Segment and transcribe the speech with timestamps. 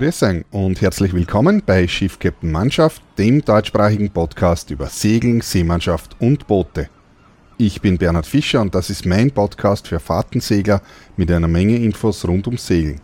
[0.00, 6.16] Grüß euch und herzlich willkommen bei Schiff Captain Mannschaft, dem deutschsprachigen Podcast über Segeln, Seemannschaft
[6.20, 6.88] und Boote.
[7.58, 10.80] Ich bin Bernhard Fischer und das ist mein Podcast für Fahrtensegler
[11.18, 12.98] mit einer Menge Infos rund ums Segeln.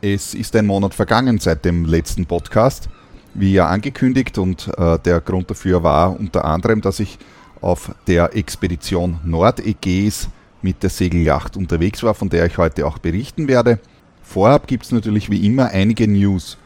[0.00, 2.88] Es ist ein Monat vergangen seit dem letzten Podcast,
[3.34, 7.18] wie ja angekündigt und äh, der Grund dafür war unter anderem, dass ich
[7.60, 10.28] auf der Expedition Nordägäis
[10.60, 13.78] mit der Segelyacht unterwegs war, von der ich heute auch berichten werde–
[14.26, 16.58] Vorab gibt es natürlich wie immer einige News.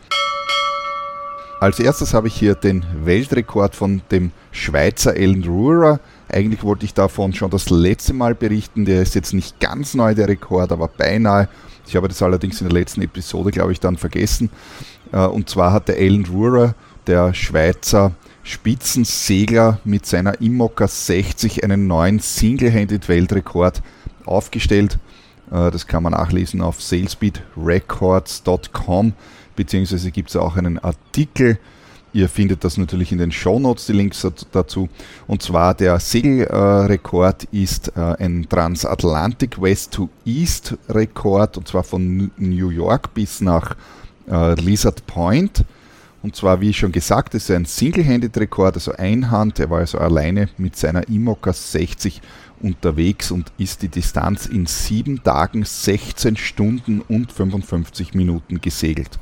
[1.60, 6.00] Als erstes habe ich hier den Weltrekord von dem Schweizer Ellen Rurer.
[6.28, 8.86] Eigentlich wollte ich davon schon das letzte Mal berichten.
[8.86, 11.48] Der ist jetzt nicht ganz neu, der Rekord, aber beinahe.
[11.86, 14.50] Ich habe das allerdings in der letzten Episode, glaube ich, dann vergessen.
[15.12, 16.74] Äh, und zwar hat der Ellen Rurer,
[17.06, 23.82] der Schweizer Spitzensegler, mit seiner Immoca 60 einen neuen Single-Handed-Weltrekord
[24.24, 24.98] aufgestellt.
[25.50, 29.14] Äh, das kann man nachlesen auf salespeedrecords.com,
[29.56, 31.58] beziehungsweise gibt es auch einen Artikel.
[32.12, 34.88] Ihr findet das natürlich in den Shownotes, die Links dazu.
[35.28, 42.32] Und zwar der Segelrekord ist äh, ein Transatlantic West to East Rekord, und zwar von
[42.36, 43.76] New York bis nach
[44.28, 45.64] äh, Lizard Point.
[46.22, 49.58] Und zwar, wie schon gesagt, ist ein Single-Handed-Rekord, also Einhand.
[49.58, 52.20] Er war also alleine mit seiner Imoca 60
[52.60, 59.18] unterwegs und ist die Distanz in sieben Tagen, 16 Stunden und 55 Minuten gesegelt.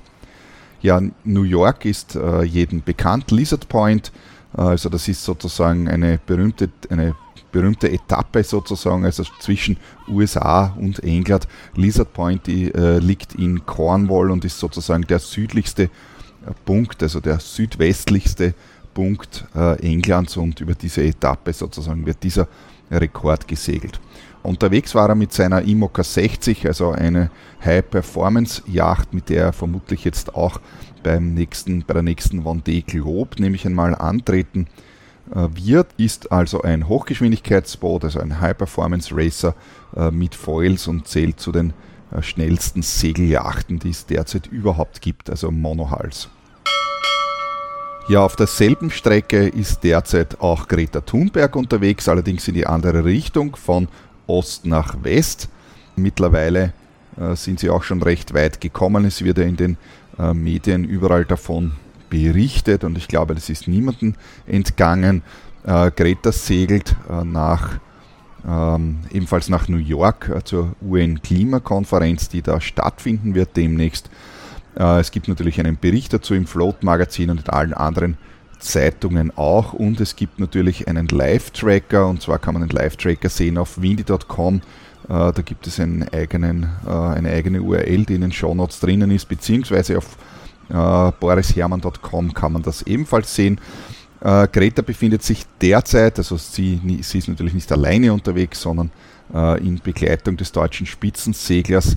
[0.81, 4.12] Ja, New York ist äh, jedem bekannt, Lizard Point,
[4.56, 7.14] äh, also das ist sozusagen eine berühmte, eine
[7.50, 9.77] berühmte Etappe sozusagen, also zwischen
[10.09, 11.48] USA und England.
[11.75, 15.89] Lizard Point die, äh, liegt in Cornwall und ist sozusagen der südlichste äh,
[16.64, 18.55] Punkt, also der südwestlichste
[18.94, 22.48] Punkt äh, Englands und über diese Etappe sozusagen wird dieser
[22.91, 24.00] Rekord gesegelt.
[24.42, 27.31] Unterwegs war er mit seiner Imoca 60, also eine
[27.64, 30.60] High-Performance-Yacht, mit der er vermutlich jetzt auch
[31.03, 34.69] beim nächsten, bei der nächsten Vendée Globe, nehme ich einmal, antreten
[35.34, 35.88] äh, wird.
[35.97, 39.54] Ist also ein Hochgeschwindigkeitsboot, also ein High-Performance-Racer
[39.97, 41.72] äh, mit Foils und zählt zu den
[42.10, 46.31] äh, schnellsten Segeljachten, die es derzeit überhaupt gibt, also Monohulls.
[48.08, 53.54] Ja, auf derselben Strecke ist derzeit auch Greta Thunberg unterwegs, allerdings in die andere Richtung,
[53.54, 53.86] von
[54.26, 55.50] Ost nach West.
[55.94, 56.72] Mittlerweile
[57.20, 59.04] äh, sind sie auch schon recht weit gekommen.
[59.04, 59.76] Es wird ja in den
[60.18, 61.72] äh, Medien überall davon
[62.08, 64.14] berichtet und ich glaube, das ist niemandem
[64.47, 65.20] entgangen.
[65.66, 67.78] Äh, Greta segelt äh, nach,
[68.48, 74.08] ähm, ebenfalls nach New York äh, zur UN-Klimakonferenz, die da stattfinden wird demnächst.
[74.78, 78.16] Äh, es gibt natürlich einen Bericht dazu im Float-Magazin und in allen anderen
[78.61, 79.72] Zeitungen auch.
[79.72, 84.56] Und es gibt natürlich einen Live-Tracker, und zwar kann man den Live-Tracker sehen auf windy.com.
[84.56, 84.61] Äh,
[85.09, 89.99] da gibt es eigenen, äh, eine eigene URL, die in den Shownotes drinnen ist, beziehungsweise
[89.99, 90.16] auf
[90.71, 93.59] borishermann.com kann man das ebenfalls sehen.
[94.21, 98.91] Greta befindet sich derzeit, also sie, sie ist natürlich nicht alleine unterwegs, sondern
[99.62, 101.97] in Begleitung des deutschen Spitzenseglers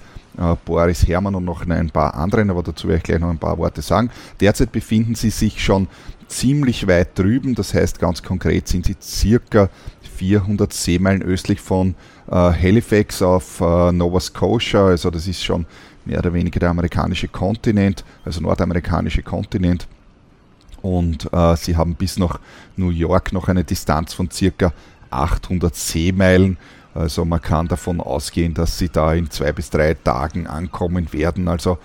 [0.66, 3.58] Boris Herrmann und noch ein paar anderen, aber dazu werde ich gleich noch ein paar
[3.58, 4.10] Worte sagen.
[4.40, 5.88] Derzeit befinden sie sich schon
[6.28, 9.70] ziemlich weit drüben, das heißt ganz konkret sind sie circa
[10.16, 11.96] 400 Seemeilen östlich von
[12.28, 15.66] äh, Halifax auf äh, Nova Scotia, also das ist schon
[16.06, 19.88] mehr oder weniger der amerikanische Kontinent, also nordamerikanische Kontinent.
[20.82, 22.40] Und äh, sie haben bis nach
[22.76, 24.74] New York noch eine Distanz von circa
[25.12, 26.58] 800 Seemeilen.
[26.94, 31.48] Also man kann davon ausgehen, dass sie da in zwei bis drei Tagen ankommen werden.
[31.48, 31.78] Also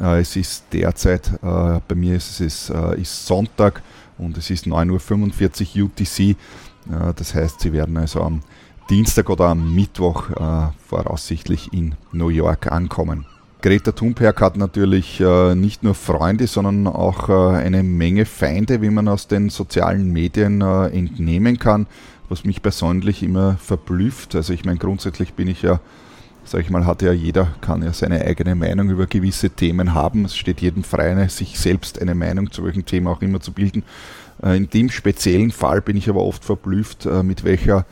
[0.00, 3.82] äh, es ist derzeit, äh, bei mir ist es äh, ist Sonntag
[4.18, 6.20] und es ist 9.45 Uhr UTC.
[6.20, 6.36] Äh,
[7.16, 8.40] das heißt, sie werden also am
[8.88, 13.26] Dienstag oder am Mittwoch äh, voraussichtlich in New York ankommen.
[13.62, 19.06] Greta Thunberg hat natürlich äh, nicht nur Freunde, sondern auch eine Menge Feinde, wie man
[19.06, 21.86] aus den sozialen Medien entnehmen kann
[22.32, 24.34] was mich persönlich immer verblüfft.
[24.34, 25.80] Also ich meine, grundsätzlich bin ich ja,
[26.44, 30.24] sag ich mal, hat ja jeder, kann ja seine eigene Meinung über gewisse Themen haben.
[30.24, 33.84] Es steht jedem frei, sich selbst eine Meinung zu welchem Thema auch immer zu bilden.
[34.42, 37.84] Äh, in dem speziellen Fall bin ich aber oft verblüfft, äh, mit welcher,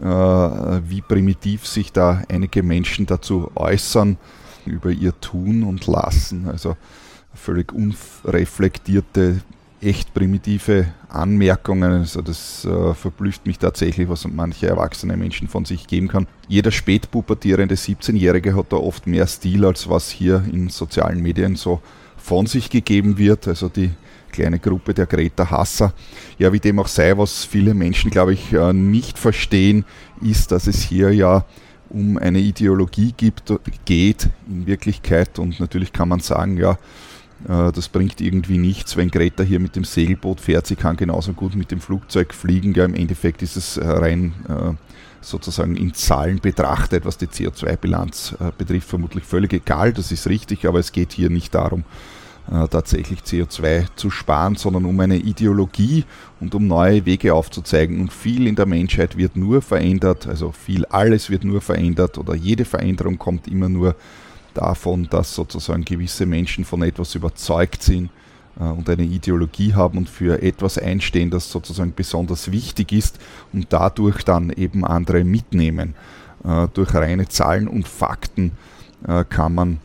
[0.00, 4.18] äh, wie primitiv sich da einige Menschen dazu äußern
[4.66, 6.46] über ihr Tun und Lassen.
[6.48, 6.76] Also
[7.34, 9.40] völlig unreflektierte
[9.80, 11.92] echt primitive Anmerkungen.
[11.92, 16.26] Also das äh, verblüfft mich tatsächlich, was manche erwachsene Menschen von sich geben kann.
[16.48, 21.80] Jeder spätpubertierende 17-Jährige hat da oft mehr Stil, als was hier in sozialen Medien so
[22.16, 23.48] von sich gegeben wird.
[23.48, 23.90] Also die
[24.30, 25.92] kleine Gruppe der Greta Hasser.
[26.38, 29.84] Ja, wie dem auch sei, was viele Menschen, glaube ich, äh, nicht verstehen,
[30.22, 31.44] ist, dass es hier ja
[31.88, 33.52] um eine Ideologie gibt,
[33.84, 35.38] geht in Wirklichkeit.
[35.38, 36.78] Und natürlich kann man sagen, ja,
[37.46, 40.66] das bringt irgendwie nichts, wenn Greta hier mit dem Segelboot fährt.
[40.66, 42.74] Sie kann genauso gut mit dem Flugzeug fliegen.
[42.74, 44.76] Ja, Im Endeffekt ist es rein
[45.22, 49.92] sozusagen in Zahlen betrachtet, was die CO2-Bilanz betrifft, vermutlich völlig egal.
[49.92, 51.84] Das ist richtig, aber es geht hier nicht darum,
[52.50, 56.04] äh, tatsächlich CO2 zu sparen, sondern um eine Ideologie
[56.40, 58.00] und um neue Wege aufzuzeigen.
[58.00, 62.34] Und viel in der Menschheit wird nur verändert, also viel alles wird nur verändert oder
[62.34, 63.94] jede Veränderung kommt immer nur
[64.54, 68.10] davon, dass sozusagen gewisse Menschen von etwas überzeugt sind
[68.58, 73.18] äh, und eine Ideologie haben und für etwas einstehen, das sozusagen besonders wichtig ist
[73.52, 75.94] und dadurch dann eben andere mitnehmen.
[76.44, 78.52] Äh, durch reine Zahlen und Fakten
[79.30, 79.78] kann man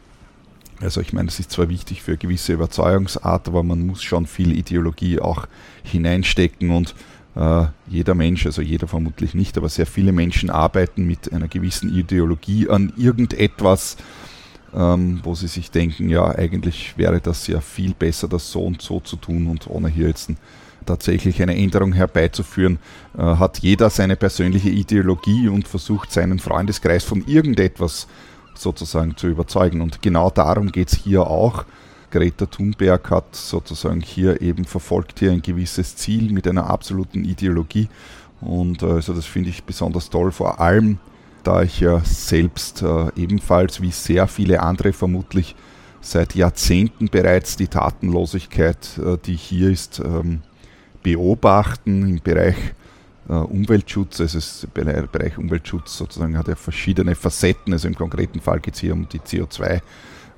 [0.81, 4.25] also ich meine, es ist zwar wichtig für eine gewisse Überzeugungsart, aber man muss schon
[4.25, 5.47] viel Ideologie auch
[5.83, 6.93] hineinstecken und
[7.35, 11.93] äh, jeder Mensch, also jeder vermutlich nicht, aber sehr viele Menschen arbeiten mit einer gewissen
[11.93, 13.97] Ideologie an irgendetwas,
[14.75, 18.81] ähm, wo sie sich denken, ja, eigentlich wäre das ja viel besser, das so und
[18.81, 20.37] so zu tun und ohne hier jetzt ein,
[20.85, 22.77] tatsächlich eine Änderung herbeizuführen,
[23.17, 28.07] äh, hat jeder seine persönliche Ideologie und versucht seinen Freundeskreis von irgendetwas zu
[28.57, 29.81] sozusagen zu überzeugen.
[29.81, 31.65] Und genau darum geht es hier auch.
[32.11, 37.89] Greta Thunberg hat sozusagen hier eben verfolgt hier ein gewisses Ziel mit einer absoluten Ideologie.
[38.41, 40.99] Und äh, also das finde ich besonders toll, vor allem
[41.45, 45.55] da ich ja selbst äh, ebenfalls wie sehr viele andere vermutlich
[46.01, 50.41] seit Jahrzehnten bereits die Tatenlosigkeit, äh, die hier ist, ähm,
[51.03, 52.55] beobachten im Bereich
[53.29, 57.73] äh, Umweltschutz, also der Bereich Umweltschutz sozusagen hat ja verschiedene Facetten.
[57.73, 59.81] Also im konkreten Fall geht es hier um die CO2,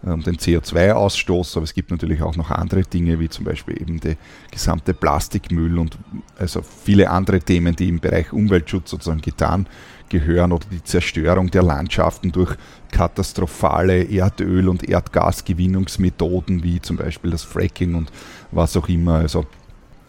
[0.05, 3.81] äh, um den CO2-Ausstoß, aber es gibt natürlich auch noch andere Dinge, wie zum Beispiel
[3.81, 4.17] eben der
[4.51, 5.97] gesamte Plastikmüll und
[6.37, 9.67] also viele andere Themen, die im Bereich Umweltschutz sozusagen getan
[10.09, 12.55] gehören oder die Zerstörung der Landschaften durch
[12.91, 18.11] katastrophale Erdöl- und Erdgasgewinnungsmethoden, wie zum Beispiel das Fracking und
[18.51, 19.15] was auch immer.
[19.15, 19.45] Also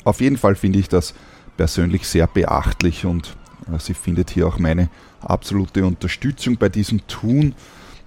[0.05, 1.15] auf jeden Fall finde ich das
[1.57, 3.37] persönlich sehr beachtlich und
[3.73, 4.89] äh, sie findet hier auch meine
[5.21, 7.55] absolute Unterstützung bei diesem Tun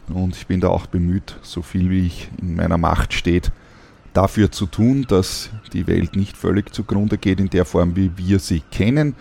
[0.09, 3.51] und ich bin da auch bemüht, so viel wie ich in meiner Macht steht,
[4.13, 8.39] dafür zu tun, dass die Welt nicht völlig zugrunde geht in der Form, wie wir
[8.39, 9.15] sie kennen.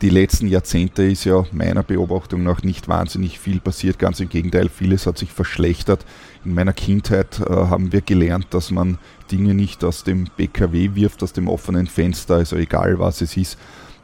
[0.00, 4.68] Die letzten Jahrzehnte ist ja meiner Beobachtung nach nicht wahnsinnig viel passiert, ganz im Gegenteil,
[4.68, 6.06] vieles hat sich verschlechtert.
[6.44, 8.98] In meiner Kindheit äh, haben wir gelernt, dass man
[9.32, 13.58] Dinge nicht aus dem BKW wirft, aus dem offenen Fenster, also egal was es ist.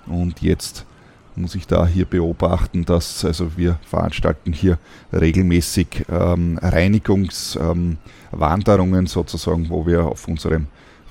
[0.06, 0.85] Und jetzt
[1.37, 4.79] muss ich da hier beobachten, dass also wir veranstalten hier
[5.12, 10.67] regelmäßig ähm, Reinigungswanderungen ähm, sozusagen, wo wir auf unserem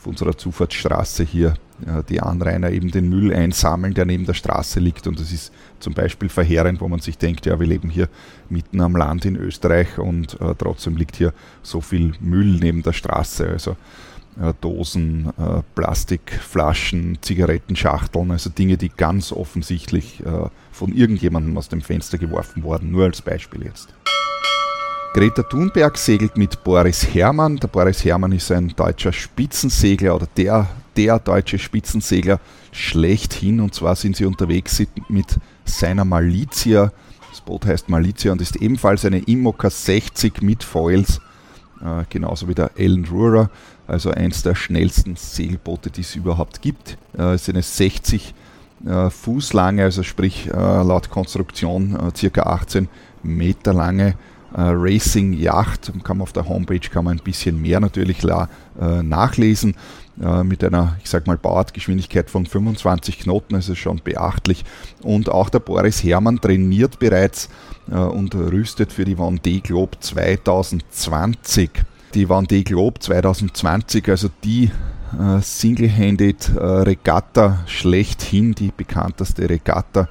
[0.08, 1.56] unserer Zufahrtsstraße hier
[1.86, 5.08] äh, die Anrainer eben den Müll einsammeln, der neben der Straße liegt.
[5.08, 8.10] Und das ist zum Beispiel verheerend, wo man sich denkt, ja, wir leben hier
[8.50, 12.94] mitten am Land in Österreich und äh, trotzdem liegt hier so viel Müll neben der
[12.94, 13.48] Straße.
[13.48, 13.76] Also
[14.40, 21.82] äh, Dosen, äh, Plastikflaschen, Zigarettenschachteln, also Dinge, die ganz offensichtlich äh, von irgendjemandem aus dem
[21.82, 23.94] Fenster geworfen wurden, nur als Beispiel jetzt.
[25.14, 27.58] Greta Thunberg segelt mit Boris Herrmann.
[27.58, 30.68] Der Boris Herrmann ist ein deutscher Spitzensegler oder der,
[30.98, 32.40] der deutsche Spitzensegler
[32.72, 33.60] schlechthin.
[33.60, 36.92] Und zwar sind sie unterwegs mit seiner Malizia.
[37.30, 41.22] Das Boot heißt Malizia und ist ebenfalls eine Immoca 60 mit Foils,
[41.80, 43.52] äh, genauso wie der Ellen Rurer,
[43.86, 46.98] also eins der schnellsten Segelboote, die es überhaupt gibt.
[47.16, 48.34] Äh, es ist eine 60
[48.88, 52.90] äh, Fuß lange, also sprich äh, laut Konstruktion äh, circa 18
[53.22, 54.16] Meter lange
[54.62, 55.92] Racing Yacht.
[56.04, 59.76] Kann man auf der Homepage kann man ein bisschen mehr natürlich äh, nachlesen.
[60.22, 64.64] Äh, mit einer, ich sag mal, Bauartgeschwindigkeit von 25 Knoten, also schon beachtlich.
[65.02, 67.50] Und auch der Boris Herrmann trainiert bereits
[67.92, 71.72] äh, und rüstet für die Vendée Globe 2020.
[72.14, 74.70] Die Vendée Globe 2020, also die
[75.20, 80.10] äh, Single-Handed äh, Regatta schlechthin, die bekannteste Regatta,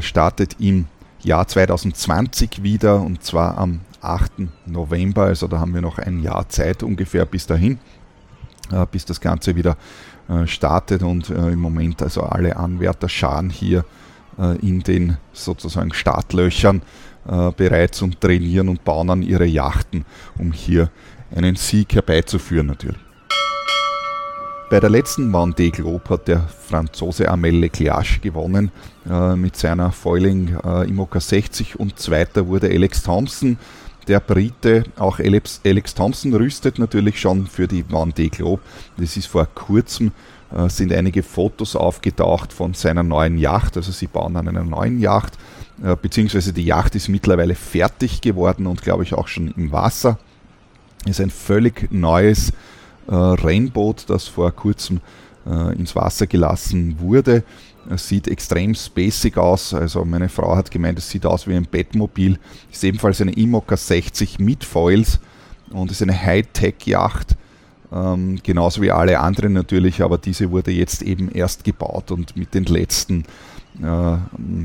[0.00, 0.86] startet im
[1.28, 4.32] Jahr 2020 wieder und zwar am 8.
[4.64, 5.24] November.
[5.24, 7.78] Also da haben wir noch ein Jahr Zeit ungefähr bis dahin,
[8.72, 9.76] äh, bis das Ganze wieder
[10.28, 13.84] äh, startet und äh, im Moment also alle Anwärter scharen hier
[14.62, 16.82] in den sozusagen Startlöchern
[17.24, 20.04] bereits und trainieren und bauen an ihre Yachten,
[20.38, 20.92] um hier
[21.34, 23.00] einen Sieg herbeizuführen natürlich.
[24.70, 28.70] Bei der letzten Vendée Globe hat der Franzose Amel Leclerc gewonnen
[29.08, 33.58] äh, mit seiner Foiling äh, Imoca 60 und zweiter wurde Alex Thompson,
[34.06, 34.84] der Brite.
[34.96, 38.62] Auch Alex, Alex Thompson rüstet natürlich schon für die Vendée Globe.
[38.96, 40.12] Das ist vor kurzem
[40.54, 43.76] äh, sind einige Fotos aufgetaucht von seiner neuen Yacht.
[43.76, 45.34] Also sie bauen an einer neuen Yacht,
[45.82, 50.18] äh, beziehungsweise die Yacht ist mittlerweile fertig geworden und glaube ich auch schon im Wasser.
[51.04, 52.52] ist ein völlig neues
[53.08, 55.00] äh, Rennboot, das vor kurzem
[55.78, 57.42] ins Wasser gelassen wurde.
[57.90, 59.72] Es sieht extrem spacig aus.
[59.72, 62.38] Also meine Frau hat gemeint, es sieht aus wie ein Bettmobil.
[62.70, 65.20] Ist ebenfalls eine Imoca 60 mit Foils
[65.70, 67.36] und ist eine Hightech-Yacht.
[67.90, 72.52] Ähm, genauso wie alle anderen natürlich, aber diese wurde jetzt eben erst gebaut und mit
[72.52, 73.24] den letzten
[73.82, 74.16] äh,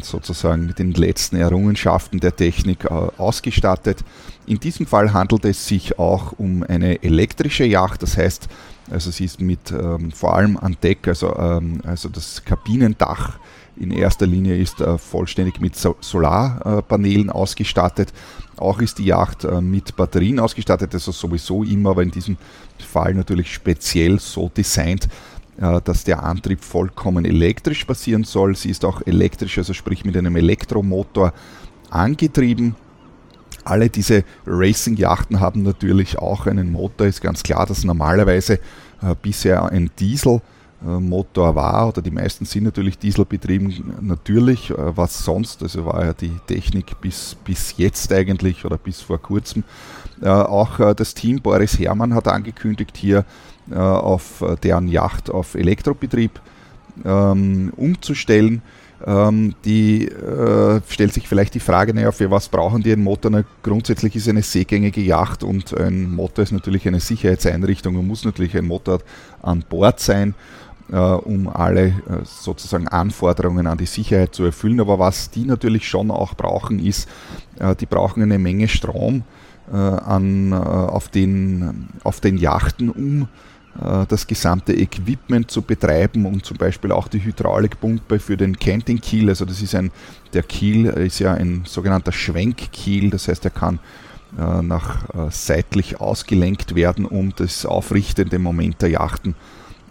[0.01, 4.03] sozusagen mit den letzten Errungenschaften der Technik äh, ausgestattet.
[4.45, 8.49] In diesem Fall handelt es sich auch um eine elektrische Yacht, das heißt,
[8.89, 13.39] also sie ist mit ähm, vor allem an Deck, also, ähm, also das Kabinendach
[13.75, 18.13] in erster Linie ist äh, vollständig mit so Solarpanelen ausgestattet.
[18.57, 22.37] Auch ist die Yacht äh, mit Batterien ausgestattet, also sowieso immer, aber in diesem
[22.77, 25.07] Fall natürlich speziell so designt,
[25.57, 28.55] äh, dass der Antrieb vollkommen elektrisch passieren soll.
[28.55, 31.33] Sie ist auch elektrisch, also sprich mit einem Elektromotor
[31.89, 32.75] angetrieben.
[33.65, 38.59] Alle diese Racing-Yachten haben natürlich auch einen Motor, ist ganz klar, dass normalerweise
[39.01, 45.63] äh, bisher ein Dieselmotor war oder die meisten sind natürlich dieselbetrieben, natürlich, äh, was sonst,
[45.63, 49.63] also war ja die Technik bis, bis jetzt eigentlich oder bis vor kurzem.
[50.21, 53.25] Äh, auch äh, das Team Boris Herrmann hat angekündigt, hier
[53.71, 56.41] äh, auf äh, deren Yacht auf Elektrobetrieb
[57.05, 58.61] ähm, umzustellen.
[59.05, 63.31] Ähm, die äh, stellt sich vielleicht die Frage, naja, für was brauchen die einen Motor?
[63.31, 68.23] Na, grundsätzlich ist eine seegängige Yacht und ein Motor ist natürlich eine Sicherheitseinrichtung und muss
[68.23, 68.99] natürlich ein Motor
[69.41, 70.35] an Bord sein,
[70.89, 71.93] äh, um alle äh,
[72.23, 74.79] sozusagen Anforderungen an die Sicherheit zu erfüllen.
[74.79, 77.09] Aber was die natürlich schon auch brauchen, ist,
[77.59, 79.23] äh, die brauchen eine Menge Strom
[79.69, 83.27] äh, an, auf, den, auf den Yachten, um äh,
[83.75, 89.29] das gesamte Equipment zu betreiben und zum Beispiel auch die Hydraulikpumpe für den Canting Kiel.
[89.29, 89.91] Also das ist ein,
[90.33, 93.79] der Kiel ist ja ein sogenannter Schwenkkiel, das heißt er kann
[94.37, 99.35] äh, nach äh, seitlich ausgelenkt werden, um das aufrichtende Moment der Yachten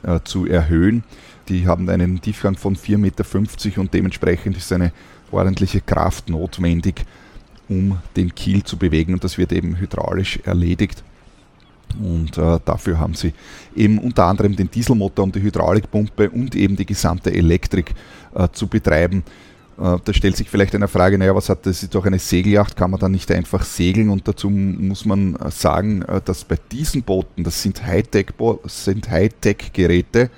[0.02, 1.04] äh, zu erhöhen.
[1.48, 4.92] Die haben einen Tiefgang von 4,50 Meter und dementsprechend ist eine
[5.30, 7.04] ordentliche Kraft notwendig,
[7.68, 11.04] um den Kiel zu bewegen und das wird eben hydraulisch erledigt.
[12.00, 13.32] Und äh, dafür haben sie
[13.74, 17.94] eben unter anderem den Dieselmotor und die Hydraulikpumpe und eben die gesamte Elektrik
[18.34, 19.24] äh, zu betreiben.
[19.78, 22.76] Äh, da stellt sich vielleicht eine Frage, naja, was hat das ist doch eine Segelyacht,
[22.76, 24.10] kann man da nicht einfach segeln?
[24.10, 30.30] Und dazu muss man äh, sagen, äh, dass bei diesen Booten, das sind Hightech-Geräte, Hightech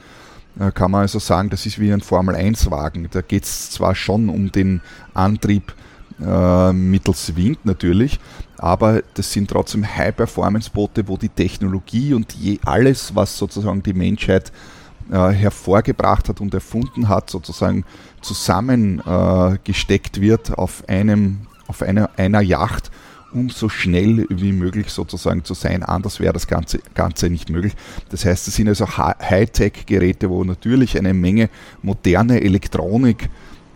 [0.61, 3.09] äh, kann man also sagen, das ist wie ein Formel-1-Wagen.
[3.11, 4.81] Da geht es zwar schon um den
[5.13, 5.75] Antrieb
[6.17, 8.21] mittels Wind natürlich,
[8.65, 14.53] aber das sind trotzdem High-Performance-Boote, wo die Technologie und je alles, was sozusagen die Menschheit
[15.13, 17.85] äh, hervorgebracht hat und erfunden hat, sozusagen
[18.23, 22.91] zusammengesteckt äh, wird auf einem, auf einer, einer Yacht,
[23.35, 25.83] um so schnell wie möglich sozusagen zu sein.
[25.83, 27.75] Anders wäre das Ganze, Ganze nicht möglich.
[28.09, 31.51] Das heißt, es sind also Hightech-Geräte, wo natürlich eine Menge
[31.83, 33.29] moderne Elektronik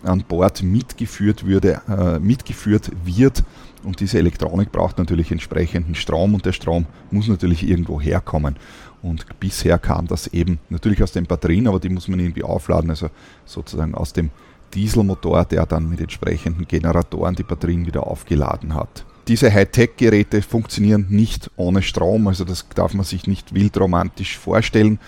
[0.03, 3.43] an Bord mitgeführt, würde, äh, mitgeführt wird.
[3.83, 8.57] Und diese Elektronik braucht natürlich entsprechenden Strom und der Strom muss natürlich irgendwo herkommen.
[9.01, 12.89] Und bisher kam das eben natürlich aus den Batterien, aber die muss man irgendwie aufladen,
[12.89, 13.09] also
[13.45, 14.29] sozusagen aus dem
[14.73, 19.05] Dieselmotor, der dann mit entsprechenden Generatoren die Batterien wieder aufgeladen hat.
[19.27, 24.99] Diese Hightech-Geräte funktionieren nicht ohne Strom, also das darf man sich nicht wildromantisch vorstellen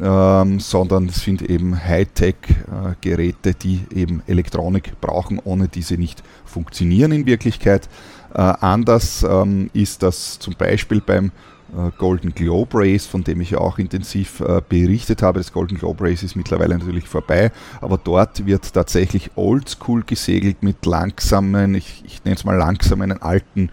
[0.00, 7.26] ähm, sondern es sind eben Hightech-Geräte, die eben Elektronik brauchen, ohne diese nicht funktionieren in
[7.26, 7.88] Wirklichkeit.
[8.34, 11.32] Äh, anders ähm, ist das zum Beispiel beim
[11.72, 15.40] äh, Golden Globe Race, von dem ich ja auch intensiv äh, berichtet habe.
[15.40, 20.84] Das Golden Globe Race ist mittlerweile natürlich vorbei, aber dort wird tatsächlich oldschool gesegelt mit
[20.84, 23.70] langsamen, ich, ich nenne es mal langsamen alten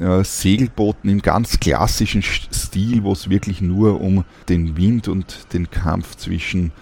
[0.00, 5.70] äh, Segelbooten im ganz klassischen Stil, wo es wirklich nur um den Wind und den
[5.70, 6.72] Kampf zwischen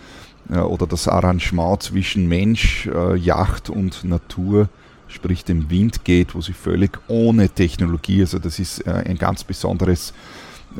[0.50, 4.68] äh, oder das Arrangement zwischen Mensch, äh, Yacht und Natur,
[5.08, 9.44] sprich dem Wind geht, wo sie völlig ohne Technologie, also das ist äh, ein ganz
[9.44, 10.12] besonderes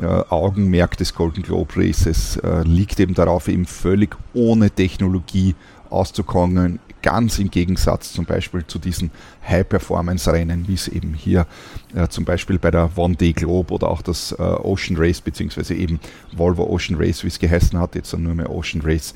[0.01, 5.55] äh, Augenmerk des Golden Globe Races, liegt eben darauf, eben völlig ohne Technologie
[5.89, 9.11] auszukommen, ganz im Gegensatz zum Beispiel zu diesen
[9.47, 11.45] High-Performance-Rennen, wie es eben hier
[11.93, 15.75] äh, zum Beispiel bei der One Day Globe oder auch das äh, Ocean Race, beziehungsweise
[15.75, 15.99] eben
[16.35, 19.13] Volvo Ocean Race, wie es geheißen hat, jetzt nur mehr Ocean Race.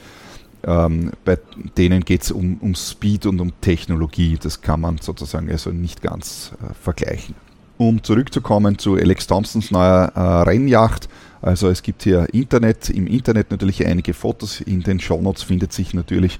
[0.64, 1.40] Ähm, bei
[1.78, 4.38] denen geht es um, um Speed und um Technologie.
[4.40, 7.34] Das kann man sozusagen also nicht ganz äh, vergleichen.
[7.80, 11.10] Um zurückzukommen zu Alex Thompsons neuer äh, Rennjacht.
[11.42, 14.62] Also es gibt hier Internet, im Internet natürlich einige Fotos.
[14.62, 16.38] In den Shownotes findet sich natürlich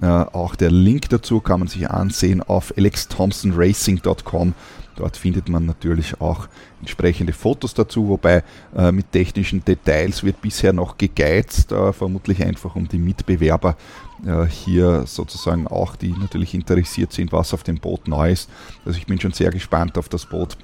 [0.00, 4.54] äh, auch der Link dazu kann man sich ansehen auf alexthompsonracing.com.
[4.96, 6.48] Dort findet man natürlich auch
[6.80, 8.42] entsprechende Fotos dazu, wobei
[8.76, 13.76] äh, mit technischen Details wird bisher noch gegeizt, äh, vermutlich einfach um die Mitbewerber
[14.26, 18.50] äh, hier sozusagen auch, die natürlich interessiert sind, was auf dem Boot neu ist.
[18.84, 20.56] Also ich bin schon sehr gespannt auf das Boot.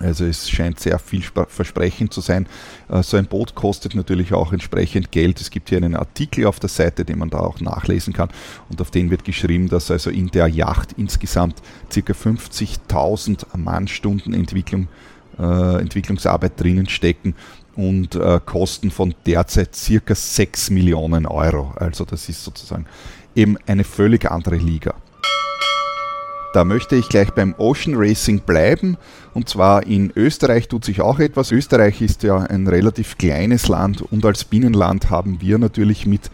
[0.00, 2.46] Also es scheint sehr vielversprechend zu sein.
[2.88, 5.40] Äh, so ein Boot kostet natürlich auch entsprechend Geld.
[5.40, 8.30] Es gibt hier einen Artikel auf der Seite, den man da auch nachlesen kann.
[8.68, 12.12] Und auf den wird geschrieben, dass also in der Yacht insgesamt ca.
[12.12, 14.88] 50.000 Mannstunden Entwicklung,
[15.38, 17.34] äh, Entwicklungsarbeit drinnen stecken
[17.76, 20.14] und äh, Kosten von derzeit ca.
[20.14, 21.72] 6 Millionen Euro.
[21.76, 22.86] Also das ist sozusagen
[23.34, 24.94] eben eine völlig andere Liga.
[26.54, 28.96] Da möchte ich gleich beim Ocean Racing bleiben.
[29.34, 31.50] Und zwar in Österreich tut sich auch etwas.
[31.50, 36.30] Österreich ist ja ein relativ kleines Land und als Binnenland haben wir natürlich mit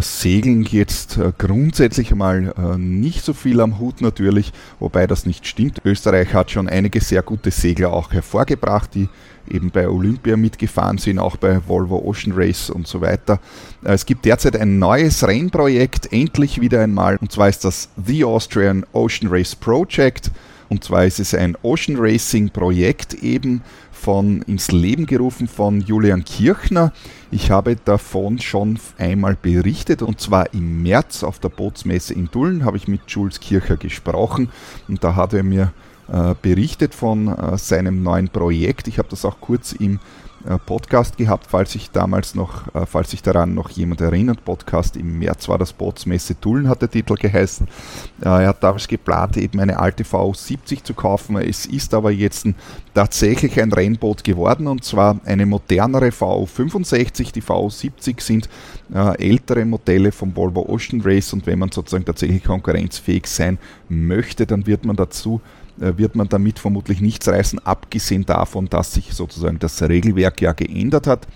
[0.00, 5.46] Segeln jetzt äh, grundsätzlich einmal äh, nicht so viel am Hut natürlich, wobei das nicht
[5.46, 5.78] stimmt.
[5.84, 9.08] Österreich hat schon einige sehr gute Segler auch hervorgebracht, die
[9.48, 13.40] eben bei Olympia mitgefahren sind, auch bei Volvo Ocean Race und so weiter.
[13.82, 18.84] Es gibt derzeit ein neues Rennprojekt, endlich wieder einmal, und zwar ist das The Austrian
[18.92, 20.30] Ocean Race Project.
[20.68, 26.24] Und zwar ist es ein Ocean Racing Projekt eben von ins Leben gerufen von Julian
[26.24, 26.92] Kirchner.
[27.32, 32.64] Ich habe davon schon einmal berichtet und zwar im März auf der Bootsmesse in Dullen
[32.64, 34.48] habe ich mit Jules Kircher gesprochen
[34.88, 35.72] und da hat er mir
[36.12, 38.88] äh, berichtet von äh, seinem neuen Projekt.
[38.88, 40.00] Ich habe das auch kurz im
[40.64, 44.44] Podcast gehabt, falls sich damals noch, äh, falls sich daran noch jemand erinnert.
[44.44, 47.68] Podcast im März war das Bootsmesse Dullen, hat der Titel geheißen.
[48.22, 51.36] Äh, er hat damals geplant, eben eine alte VU70 zu kaufen.
[51.36, 52.46] Es ist aber jetzt
[52.94, 57.32] tatsächlich ein Rennboot geworden und zwar eine modernere VU65.
[57.32, 58.48] Die VU70 sind
[58.92, 64.66] ältere Modelle vom Volvo Ocean Race und wenn man sozusagen tatsächlich konkurrenzfähig sein möchte, dann
[64.66, 69.58] wird man dazu äh, wird man damit vermutlich nichts reißen, abgesehen davon, dass sich sozusagen
[69.58, 71.26] das Regelwerk ja geändert hat.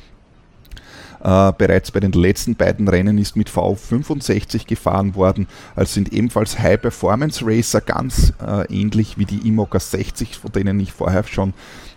[1.25, 6.59] Äh, bereits bei den letzten beiden Rennen ist mit V65 gefahren worden, also sind ebenfalls
[6.59, 11.55] High-Performance Racer, ganz äh, ähnlich wie die Imoca 60, von denen ich vorher schon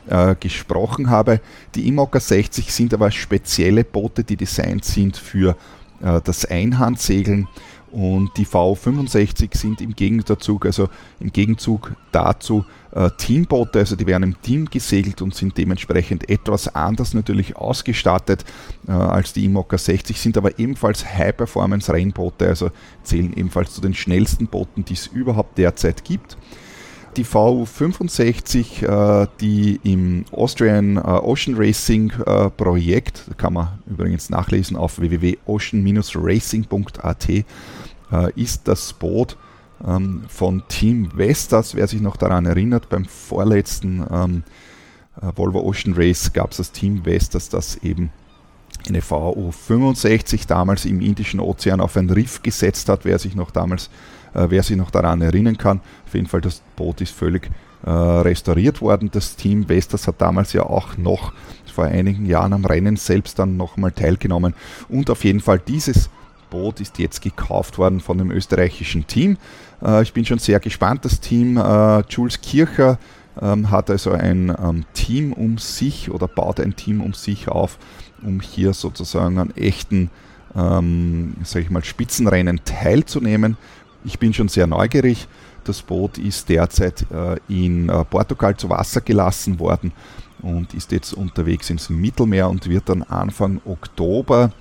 [0.08, 1.42] äh, gesprochen habe.
[1.76, 5.58] Die Imoca 60 sind aber spezielle Boote, die designt sind für
[6.02, 7.50] äh, das Einhandsegeln
[7.92, 14.24] und die V65 sind im Gegenzug, also im Gegenzug dazu äh, Teamboote, also die werden
[14.24, 18.44] im Team gesegelt und sind dementsprechend etwas anders natürlich ausgestattet
[18.88, 22.72] äh, als die Imoca 60, sind aber ebenfalls High-Performance-Rennboote, also
[23.04, 26.38] zählen ebenfalls zu den schnellsten Booten, die es überhaupt derzeit gibt
[27.18, 34.78] die V65, äh, die im Austrian äh, Ocean Racing äh, Projekt, kann man übrigens nachlesen
[34.78, 37.30] auf www.ocean-racing.at,
[38.36, 39.36] ist das Boot
[39.86, 41.76] ähm, von Team Vestas.
[41.76, 44.44] Wer sich noch daran erinnert, beim vorletzten ähm,
[45.36, 48.12] Volvo Ocean Race gab es das Team Vestas, das eben
[48.88, 53.04] eine VU65 damals im Indischen Ozean auf ein Riff gesetzt hat.
[53.04, 53.90] Wer sich noch damals äh,
[54.34, 57.50] wer sich noch daran erinnern kann, auf jeden Fall, das Boot ist völlig
[57.86, 59.10] äh, restauriert worden.
[59.12, 61.34] Das Team Vestas hat damals ja auch noch
[61.74, 64.56] vor einigen Jahren am Rennen selbst dann nochmal teilgenommen.
[64.90, 66.10] Und auf jeden Fall dieses
[66.50, 69.38] Boot ist jetzt gekauft worden von dem österreichischen Team.
[69.84, 71.06] Äh, ich bin schon sehr gespannt.
[71.06, 72.98] Das Team äh, Jules Kircher
[73.40, 77.78] ähm, hat also ein ähm, Team um sich oder baut ein Team um sich auf,
[78.24, 80.10] um hier sozusagen an echten,
[80.56, 83.56] ähm, sag ich mal, Spitzenrennen teilzunehmen.
[84.04, 85.28] Ich bin schon sehr neugierig.
[85.64, 89.92] Das Boot ist derzeit äh, in äh, Portugal zu Wasser gelassen worden
[90.42, 94.52] und ist jetzt unterwegs ins Mittelmeer und wird dann Anfang Oktober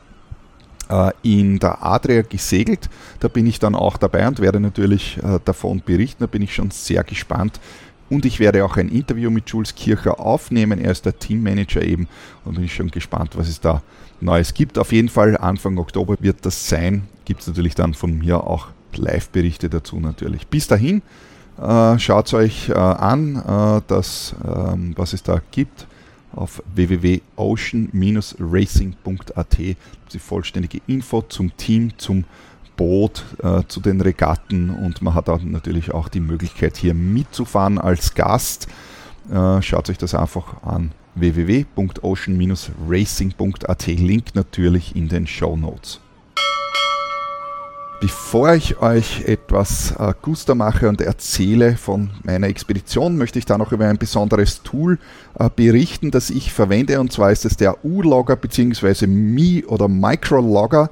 [0.89, 2.91] äh, in der Adria gesegelt.
[3.21, 6.25] Da bin ich dann auch dabei und werde natürlich davon berichten.
[6.25, 7.61] Da bin ich schon sehr gespannt.
[8.09, 10.81] Und ich werde auch ein Interview mit Jules Kircher aufnehmen.
[10.81, 12.09] Er ist der Teammanager eben
[12.45, 13.83] und bin schon gespannt, was es da
[14.21, 14.79] Neues gibt.
[14.79, 17.09] Auf jeden Fall Anfang Oktober wird das sein.
[17.25, 20.47] Gibt es natürlich dann von mir auch Live-Berichte dazu natürlich.
[20.47, 21.03] Bis dahin,
[21.61, 25.87] äh, schaut euch äh, an, äh, das, ähm, was es da gibt
[26.35, 29.59] auf www.ocean-racing.at.
[30.13, 32.25] Die vollständige Info zum Team, zum
[32.77, 37.79] Boot, äh, zu den Regatten und man hat dann natürlich auch die Möglichkeit hier mitzufahren
[37.79, 38.69] als Gast.
[39.33, 43.87] Äh, schaut euch das einfach an www.ocean-racing.at.
[43.87, 46.01] Link natürlich in den Show Notes.
[47.99, 53.57] Bevor ich euch etwas äh, guster mache und erzähle von meiner Expedition, möchte ich da
[53.57, 54.99] noch über ein besonderes Tool
[55.39, 57.01] äh, berichten, das ich verwende.
[57.01, 59.07] Und zwar ist es der U-Logger bzw.
[59.07, 60.91] Mi- oder Micrologger.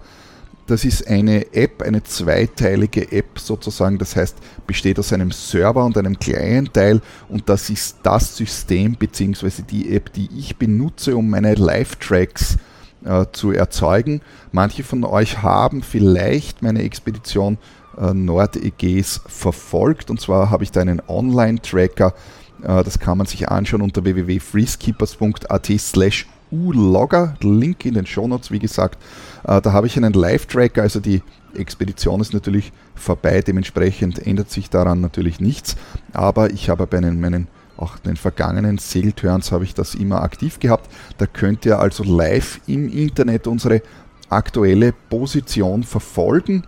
[0.66, 3.98] Das ist eine App, eine zweiteilige App sozusagen.
[3.98, 9.60] Das heißt, besteht aus einem Server und einem Client-Teil und das ist das System bzw.
[9.68, 12.56] die App, die ich benutze, um meine Live-Tracks
[13.04, 14.20] äh, zu erzeugen.
[14.52, 17.58] Manche von euch haben vielleicht meine Expedition
[17.98, 22.14] äh, Nordägäis verfolgt und zwar habe ich da einen Online-Tracker.
[22.62, 28.58] Äh, das kann man sich anschauen unter www.freeskippers.at slash U-Logger, Link in den Shownotes, wie
[28.58, 29.02] gesagt.
[29.46, 31.22] Äh, da habe ich einen Live-Tracker, also die
[31.54, 35.76] Expedition ist natürlich vorbei, dementsprechend ändert sich daran natürlich nichts,
[36.12, 40.60] aber ich habe bei einen, meinen auch den vergangenen Segelturns habe ich das immer aktiv
[40.60, 40.90] gehabt.
[41.18, 43.82] Da könnt ihr also live im Internet unsere
[44.28, 46.64] aktuelle Position verfolgen.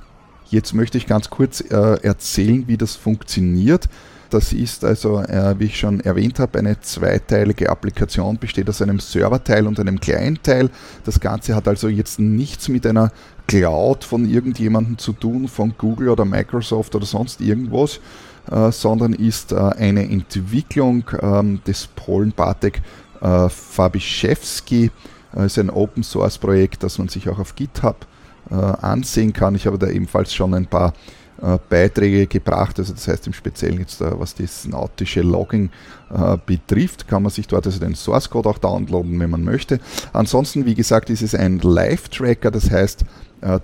[0.49, 3.89] Jetzt möchte ich ganz kurz äh, erzählen, wie das funktioniert.
[4.31, 8.99] Das ist also, äh, wie ich schon erwähnt habe, eine zweiteilige Applikation, besteht aus einem
[8.99, 10.71] Serverteil und einem Client-Teil.
[11.05, 13.13] Das Ganze hat also jetzt nichts mit einer
[13.47, 18.01] Cloud von irgendjemandem zu tun, von Google oder Microsoft oder sonst irgendwas,
[18.71, 22.81] sondern ist äh, eine Entwicklung ähm, des Polen Bartek
[23.21, 24.91] äh, Fabiszewski.
[25.37, 28.07] Äh, ist ein Open Source Projekt, das man sich auch auf GitHub
[28.51, 29.55] äh, ansehen kann.
[29.55, 30.93] Ich habe da ebenfalls schon ein paar
[31.43, 32.79] äh, Beiträge gebracht.
[32.79, 35.69] Also das heißt im Speziellen jetzt, äh, was das nautische Logging
[36.11, 39.79] äh, betrifft, kann man sich dort also den Source Code auch downloaden, wenn man möchte.
[40.15, 43.05] Ansonsten, wie gesagt, ist es ein Live-Tracker, das heißt,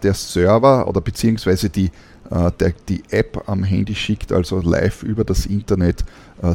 [0.03, 1.91] der Server oder beziehungsweise die,
[2.33, 6.05] der, die App am Handy schickt also live über das Internet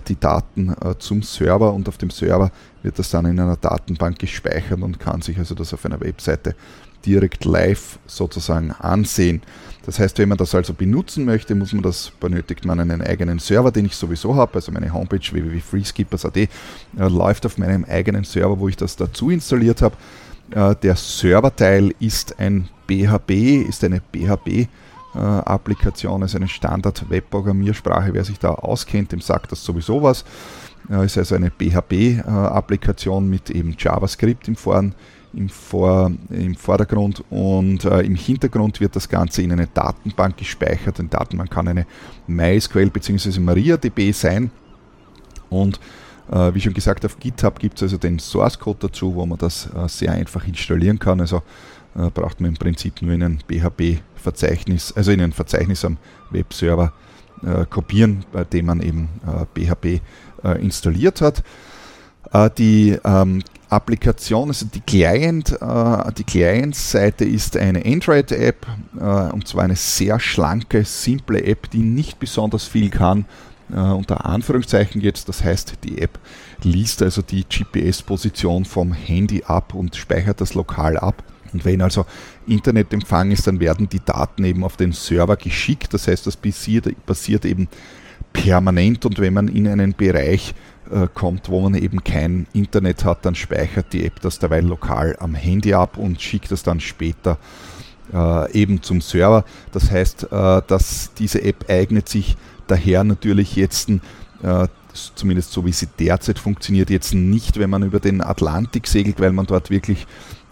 [0.07, 4.81] die Daten zum Server und auf dem Server wird das dann in einer Datenbank gespeichert
[4.81, 6.55] und kann sich also das auf einer Webseite
[7.05, 9.41] direkt live sozusagen ansehen.
[9.85, 13.39] Das heißt, wenn man das also benutzen möchte, muss man das, benötigt man einen eigenen
[13.39, 14.55] Server, den ich sowieso habe.
[14.55, 16.47] Also meine Homepage www.freeskippers.at äh,
[16.97, 19.95] läuft auf meinem eigenen Server, wo ich das dazu installiert habe.
[20.51, 24.67] Äh, der Serverteil ist ein BHB, ist eine BHB.
[25.17, 28.13] Äh, Applikation, also eine Standard-Web-Programmiersprache.
[28.13, 30.23] Wer sich da auskennt, dem sagt das sowieso was.
[30.91, 34.93] Äh, ist also eine BHB-Applikation mit eben JavaScript im Vorn
[35.33, 40.99] im, Vor, im Vordergrund und äh, im Hintergrund wird das Ganze in eine Datenbank gespeichert.
[40.99, 41.87] Eine Datenbank kann eine
[42.27, 43.39] MySQL bzw.
[43.39, 44.51] MariaDB sein
[45.49, 45.79] und
[46.31, 49.37] äh, wie schon gesagt, auf GitHub gibt es also den Source Code dazu, wo man
[49.37, 51.21] das äh, sehr einfach installieren kann.
[51.21, 51.41] Also
[51.97, 55.97] äh, braucht man im Prinzip nur in ein PHP-Verzeichnis, also in ein Verzeichnis am
[56.31, 56.93] Webserver
[57.43, 59.09] äh, kopieren, bei dem man eben
[59.55, 60.01] PHP
[60.43, 61.43] äh, installiert hat.
[62.57, 68.65] Die ähm, Applikation, also die Client, äh, die Client-Seite ist eine Android-App
[68.99, 73.25] äh, und zwar eine sehr schlanke, simple App, die nicht besonders viel kann.
[73.69, 76.17] Äh, unter Anführungszeichen jetzt, das heißt, die App
[76.63, 81.23] liest also die GPS-Position vom Handy ab und speichert das lokal ab.
[81.53, 82.05] Und wenn also
[82.45, 85.93] Internetempfang ist, dann werden die Daten eben auf den Server geschickt.
[85.93, 87.67] Das heißt, das passiert, passiert eben
[88.33, 90.53] permanent und wenn man in einen Bereich
[90.91, 95.15] äh, kommt, wo man eben kein Internet hat, dann speichert die App das dabei lokal
[95.19, 97.37] am Handy ab und schickt es dann später
[98.13, 99.43] äh, eben zum Server.
[99.71, 103.89] Das heißt, äh, dass diese App eignet sich daher natürlich jetzt,
[105.15, 109.31] zumindest so wie sie derzeit funktioniert, jetzt nicht, wenn man über den Atlantik segelt, weil
[109.31, 110.05] man dort wirklich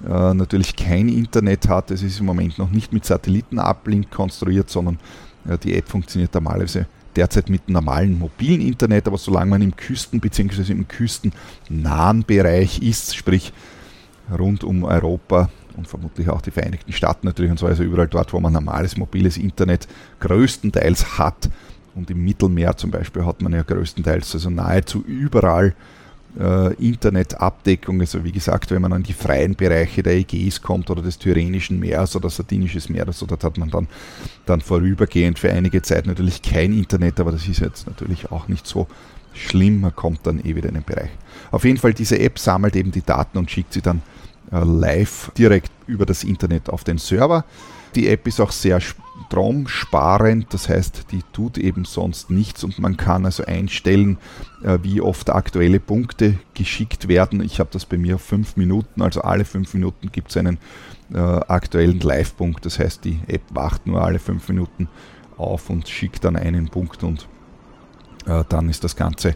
[0.05, 1.91] äh, natürlich kein Internet hat.
[1.91, 4.99] Es ist im Moment noch nicht mit Satellitenablink konstruiert, sondern
[5.47, 10.19] äh, die App funktioniert normalerweise derzeit mit normalem mobilen Internet, aber solange man im Küsten-
[10.19, 10.71] bzw.
[10.73, 13.53] im küstennahen Bereich ist, sprich
[14.37, 18.33] rund um Europa und vermutlich auch die Vereinigten Staaten natürlich und so, also überall dort,
[18.33, 19.87] wo man normales mobiles Internet
[20.19, 21.49] größtenteils hat.
[21.95, 25.73] Und im Mittelmeer zum Beispiel hat man ja größtenteils, also nahezu überall
[26.39, 27.99] äh, Internetabdeckung.
[28.01, 31.79] Also wie gesagt, wenn man an die freien Bereiche der Ägäis kommt oder des Tyrrhenischen
[31.79, 33.87] Meeres oder Sardinisches Meeres, dort hat man dann,
[34.45, 38.67] dann vorübergehend für einige Zeit natürlich kein Internet, aber das ist jetzt natürlich auch nicht
[38.67, 38.87] so
[39.33, 41.09] schlimm, man kommt dann eh wieder in den Bereich.
[41.51, 44.01] Auf jeden Fall, diese App sammelt eben die Daten und schickt sie dann
[44.51, 47.45] live direkt über das Internet auf den Server.
[47.95, 52.97] Die App ist auch sehr stromsparend, das heißt, die tut eben sonst nichts und man
[52.97, 54.17] kann also einstellen,
[54.63, 57.41] äh, wie oft aktuelle Punkte geschickt werden.
[57.41, 60.57] Ich habe das bei mir fünf Minuten, also alle fünf Minuten gibt es einen
[61.13, 62.65] äh, aktuellen Live-Punkt.
[62.65, 64.89] Das heißt, die App wacht nur alle fünf Minuten
[65.37, 67.27] auf und schickt dann einen Punkt und
[68.25, 69.29] äh, dann ist das Ganze,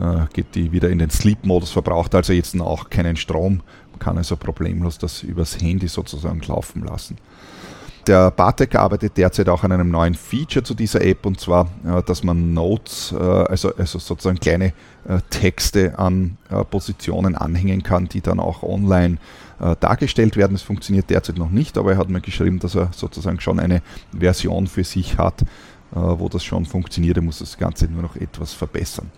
[0.00, 3.60] äh, geht die wieder in den Sleep-Modus, verbraucht also jetzt auch keinen Strom,
[4.00, 7.16] kann also problemlos das übers Handy sozusagen laufen lassen.
[8.06, 12.02] Der Bartek arbeitet derzeit auch an einem neuen Feature zu dieser App und zwar, äh,
[12.02, 14.72] dass man Notes, äh, also, also sozusagen kleine
[15.06, 16.36] äh, Texte an
[16.70, 19.18] Positionen anhängen kann, die dann auch online
[19.78, 20.54] dargestellt werden.
[20.54, 23.82] Es funktioniert derzeit noch nicht, aber er hat mir geschrieben, dass er sozusagen schon eine
[24.18, 25.44] Version für sich hat,
[25.90, 27.18] wo das schon funktioniert.
[27.18, 29.10] Er muss das Ganze nur noch etwas verbessern.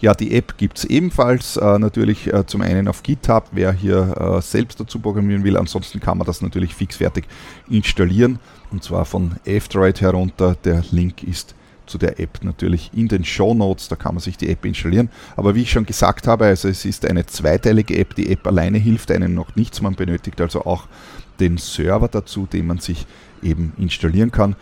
[0.00, 4.36] Ja, die App gibt es ebenfalls äh, natürlich äh, zum einen auf GitHub, wer hier
[4.38, 5.56] äh, selbst dazu programmieren will.
[5.56, 7.24] Ansonsten kann man das natürlich fixfertig
[7.68, 8.38] installieren
[8.70, 10.56] und zwar von F-Droid herunter.
[10.64, 11.56] Der Link ist
[11.86, 15.08] zu der App natürlich in den Show Notes, da kann man sich die App installieren.
[15.34, 18.14] Aber wie ich schon gesagt habe, also es ist eine zweiteilige App.
[18.14, 20.86] Die App alleine hilft einem noch nichts, man benötigt also auch
[21.40, 23.04] den Server dazu, den man sich
[23.42, 24.54] eben installieren kann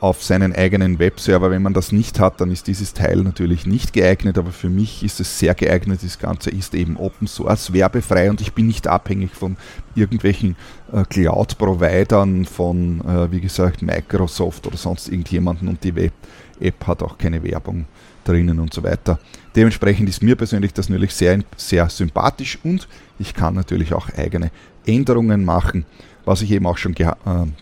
[0.00, 1.50] auf seinen eigenen Webserver.
[1.50, 5.04] Wenn man das nicht hat, dann ist dieses Teil natürlich nicht geeignet, aber für mich
[5.04, 6.00] ist es sehr geeignet.
[6.02, 9.56] Das Ganze ist eben Open Source, werbefrei und ich bin nicht abhängig von
[9.94, 10.56] irgendwelchen
[10.92, 17.18] äh, Cloud-Providern, von, äh, wie gesagt, Microsoft oder sonst irgendjemanden und die Web-App hat auch
[17.18, 17.84] keine Werbung
[18.24, 19.18] drinnen und so weiter.
[19.56, 24.50] Dementsprechend ist mir persönlich das natürlich sehr, sehr sympathisch und ich kann natürlich auch eigene
[24.86, 25.84] Änderungen machen
[26.24, 27.12] was ich eben auch schon ge äh,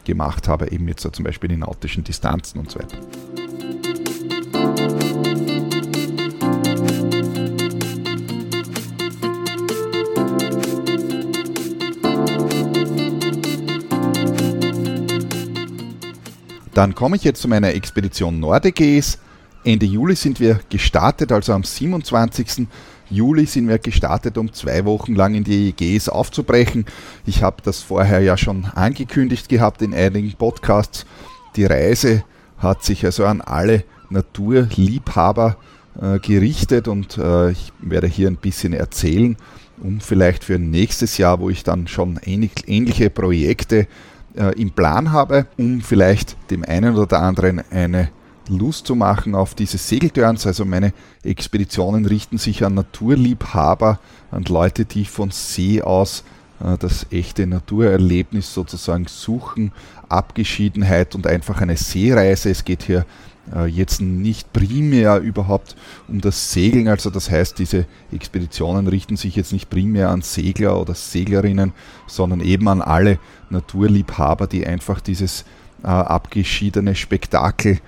[0.05, 2.99] gemacht habe, eben jetzt so zum Beispiel die nautischen Distanzen und so weiter.
[16.75, 19.19] Dann komme ich jetzt zu meiner Expedition Nordegees.
[19.69, 22.67] Ende Juli sind wir gestartet, also am 27.
[23.11, 26.87] Juli sind wir gestartet, um zwei Wochen lang in die EEGs aufzubrechen.
[27.27, 31.05] Ich habe das vorher ja schon angekündigt gehabt in einigen Podcasts.
[31.55, 32.25] Die Reise
[32.57, 35.59] hat sich also an alle Naturliebhaber
[36.01, 39.37] äh, gerichtet und äh, ich werde hier ein bisschen erzählen,
[39.83, 43.87] um vielleicht für nächstes Jahr, wo ich dann schon ähnlich, ähnliche Projekte
[44.35, 48.09] äh, im Plan habe, um vielleicht dem einen oder anderen eine
[48.49, 50.47] Lust zu machen auf diese Segeltörns.
[50.47, 53.99] Also meine Expeditionen richten sich an Naturliebhaber,
[54.31, 56.25] an Leute, die von See aus
[56.61, 59.73] äh, das echte Naturerlebnis sozusagen suchen,
[60.09, 62.51] Abgeschiedenheit und einfach eine Seereise.
[62.51, 63.07] Es geht hier
[63.55, 65.77] äh, jetzt nicht primär überhaupt
[66.09, 70.81] um das Segeln, also das heißt, diese Expeditionen richten sich jetzt nicht primär an Segler
[70.81, 71.73] oder Seglerinnen,
[72.07, 73.19] sondern eben an alle
[73.51, 75.45] Naturliebhaber, die einfach dieses
[75.83, 77.79] äh, abgeschiedene Spektakel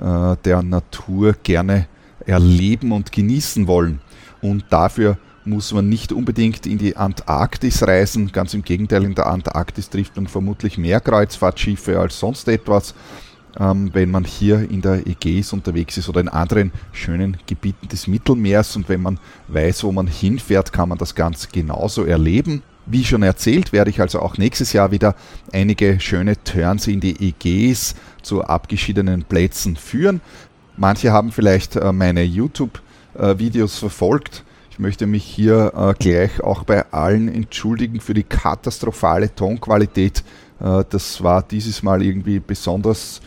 [0.00, 1.86] äh, der Natur gerne
[2.26, 4.00] erleben und genießen wollen.
[4.40, 8.32] Und dafür muss man nicht unbedingt in die Antarktis reisen.
[8.32, 12.94] Ganz im Gegenteil, in der Antarktis trifft man vermutlich mehr Kreuzfahrtschiffe als sonst etwas,
[13.58, 18.06] ähm, wenn man hier in der Ägäis unterwegs ist oder in anderen schönen Gebieten des
[18.06, 18.76] Mittelmeers.
[18.76, 22.62] Und wenn man weiß, wo man hinfährt, kann man das ganz genauso erleben.
[22.90, 25.14] Wie schon erzählt, werde ich also auch nächstes Jahr wieder
[25.52, 30.20] einige schöne Turns in die EGs zu abgeschiedenen Plätzen führen.
[30.76, 34.42] Manche haben vielleicht äh, meine YouTube-Videos verfolgt.
[34.72, 40.24] Ich möchte mich hier äh, gleich auch bei allen entschuldigen für die katastrophale Tonqualität.
[40.58, 43.20] Äh, das war dieses Mal irgendwie besonders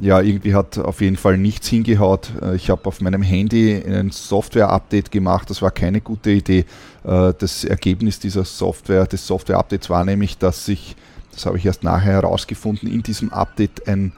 [0.00, 2.30] ja, irgendwie hat auf jeden Fall nichts hingehaut.
[2.42, 6.64] Äh, ich habe auf meinem Handy ein Software-Update gemacht, das war keine gute Idee.
[7.04, 10.96] Äh, das Ergebnis dieser Software, des Software-Updates war nämlich, dass sich,
[11.32, 14.12] das habe ich erst nachher herausgefunden, in diesem Update ein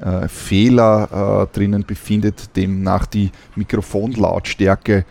[0.00, 5.04] äh, Fehler äh, drinnen befindet, demnach die Mikrofonlautstärke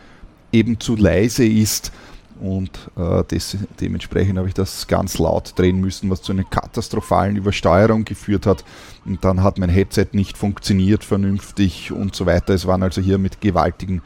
[0.52, 1.92] eben zu leise ist
[2.40, 7.36] und äh, des, dementsprechend habe ich das ganz laut drehen müssen, was zu einer katastrophalen
[7.36, 8.64] Übersteuerung geführt hat.
[9.08, 12.54] Und dann hat mein Headset nicht funktioniert vernünftig und so weiter.
[12.54, 14.02] Es waren also hier mit gewaltigen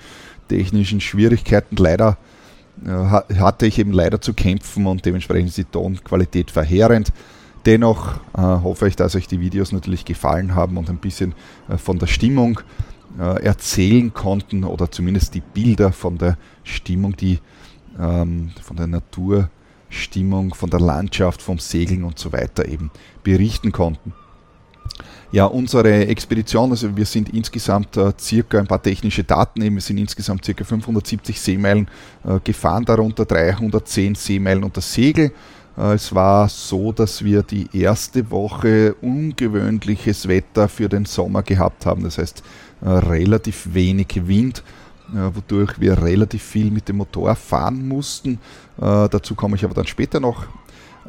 [0.48, 1.76] technischen Schwierigkeiten.
[1.76, 2.18] Leider
[2.86, 2.90] äh,
[3.40, 7.12] hatte ich eben leider zu kämpfen und dementsprechend ist die Tonqualität verheerend.
[7.66, 11.34] Dennoch äh, hoffe ich, dass euch die Videos natürlich gefallen haben und ein bisschen
[11.70, 12.60] äh, von der Stimmung
[13.20, 17.40] äh, erzählen konnten oder zumindest die Bilder von der Stimmung, die
[18.00, 22.90] ähm, von der Naturstimmung, von der Landschaft, vom Segeln und so weiter eben
[23.24, 24.14] berichten konnten.
[25.34, 29.82] Ja, unsere Expedition, also wir sind insgesamt äh, circa ein paar technische Daten eben, wir
[29.82, 31.88] sind insgesamt circa 570 Seemeilen
[32.26, 35.32] äh, gefahren, darunter 310 Seemeilen unter Segel.
[35.78, 41.86] Äh, es war so, dass wir die erste Woche ungewöhnliches Wetter für den Sommer gehabt
[41.86, 42.44] haben, das heißt
[42.82, 44.64] äh, relativ wenig Wind
[45.14, 48.40] äh, wodurch wir relativ viel mit dem Motor fahren mussten.
[48.80, 50.46] Äh, dazu komme ich aber dann später noch.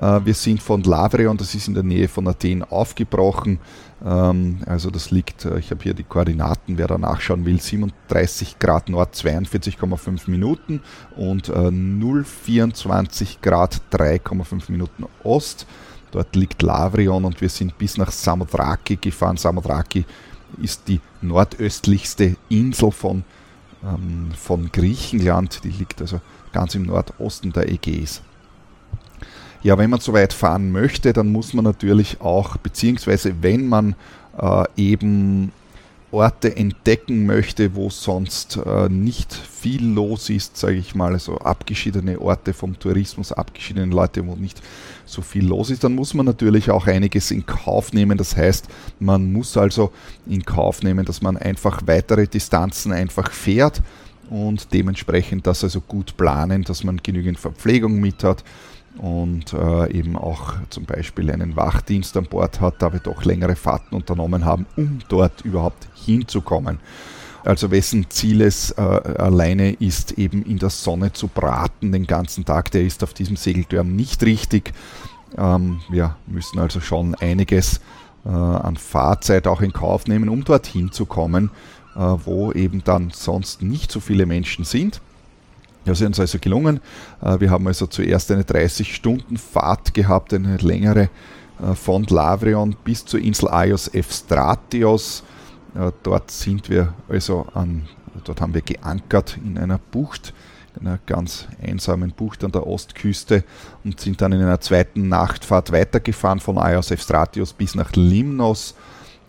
[0.00, 3.58] Äh, wir sind von Lavrion, das ist in der Nähe von Athen, aufgebrochen.
[4.04, 8.88] Ähm, also das liegt, ich habe hier die Koordinaten, wer da nachschauen will, 37 Grad
[8.88, 10.80] Nord, 42,5 Minuten
[11.16, 15.66] und 024 Grad, 3,5 Minuten Ost.
[16.10, 19.38] Dort liegt Lavrion und wir sind bis nach Samothraki gefahren.
[19.38, 20.04] Samothraki
[20.60, 23.24] ist die nordöstlichste Insel von
[23.84, 26.20] ähm, von Griechenland, die liegt also
[26.52, 28.22] ganz im Nordosten der Ägäis.
[29.62, 33.94] Ja, wenn man so weit fahren möchte, dann muss man natürlich auch, beziehungsweise wenn man
[34.36, 35.52] äh, eben
[36.10, 42.20] Orte entdecken möchte, wo sonst äh, nicht viel los ist, sage ich mal, also abgeschiedene
[42.20, 44.60] Orte vom Tourismus, abgeschiedene Leute, wo nicht
[45.06, 48.18] so viel los ist, dann muss man natürlich auch einiges in Kauf nehmen.
[48.18, 48.66] Das heißt,
[49.00, 49.90] man muss also
[50.26, 53.80] in Kauf nehmen, dass man einfach weitere Distanzen einfach fährt
[54.28, 58.44] und dementsprechend das also gut planen, dass man genügend Verpflegung mit hat
[58.98, 63.56] und äh, eben auch zum Beispiel einen Wachdienst an Bord hat, da wir doch längere
[63.56, 66.78] Fahrten unternommen haben, um dort überhaupt hinzukommen.
[67.44, 72.44] Also wessen Ziel es äh, alleine ist, eben in der Sonne zu braten den ganzen
[72.44, 74.72] Tag, der ist auf diesem Segeltürm nicht richtig.
[75.36, 77.80] Ähm, wir müssen also schon einiges
[78.24, 81.50] äh, an Fahrzeit auch in Kauf nehmen, um dorthin zu kommen,
[81.96, 85.00] äh, wo eben dann sonst nicht so viele Menschen sind.
[85.84, 86.80] Das ist uns also gelungen.
[87.22, 91.10] Äh, wir haben also zuerst eine 30-Stunden-Fahrt gehabt, eine längere
[91.60, 95.24] äh, von Lavrion bis zur Insel Ios Evstratios.
[95.74, 97.88] Äh, dort sind wir also an,
[98.24, 100.32] dort haben wir geankert in einer Bucht,
[100.80, 103.44] in einer ganz einsamen Bucht an der Ostküste
[103.84, 108.74] und sind dann in einer zweiten Nachtfahrt weitergefahren von Ios Evstratios bis nach Limnos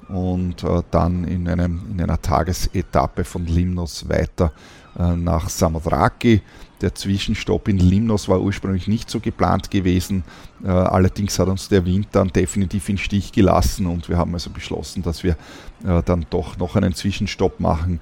[0.08, 4.54] und dann in, einem, in einer Tagesetappe von Limnos weiter
[4.98, 6.42] äh, nach Samothraki.
[6.82, 10.24] Der Zwischenstopp in Limnos war ursprünglich nicht so geplant gewesen.
[10.64, 14.52] Äh, allerdings hat uns der Wind dann definitiv in Stich gelassen und wir haben also
[14.52, 15.36] beschlossen, dass wir
[15.84, 18.00] äh, dann doch noch einen Zwischenstopp machen,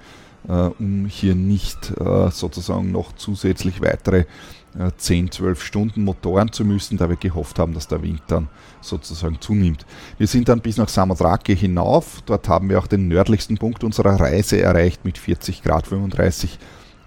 [0.80, 1.94] um hier nicht
[2.32, 4.26] sozusagen noch zusätzlich weitere
[4.98, 8.48] 10, 12 Stunden Motoren zu müssen, da wir gehofft haben, dass der Wind dann
[8.82, 9.86] sozusagen zunimmt.
[10.18, 12.24] Wir sind dann bis nach Samothrake hinauf.
[12.26, 16.58] Dort haben wir auch den nördlichsten Punkt unserer Reise erreicht mit 40 Grad 35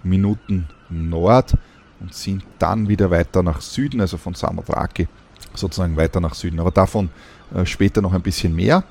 [0.05, 1.55] Minuten Nord
[1.99, 5.07] und sind dann wieder weiter nach Süden, also von Samothrake
[5.53, 6.59] sozusagen weiter nach Süden.
[6.59, 7.09] Aber davon
[7.53, 8.83] äh, später noch ein bisschen mehr.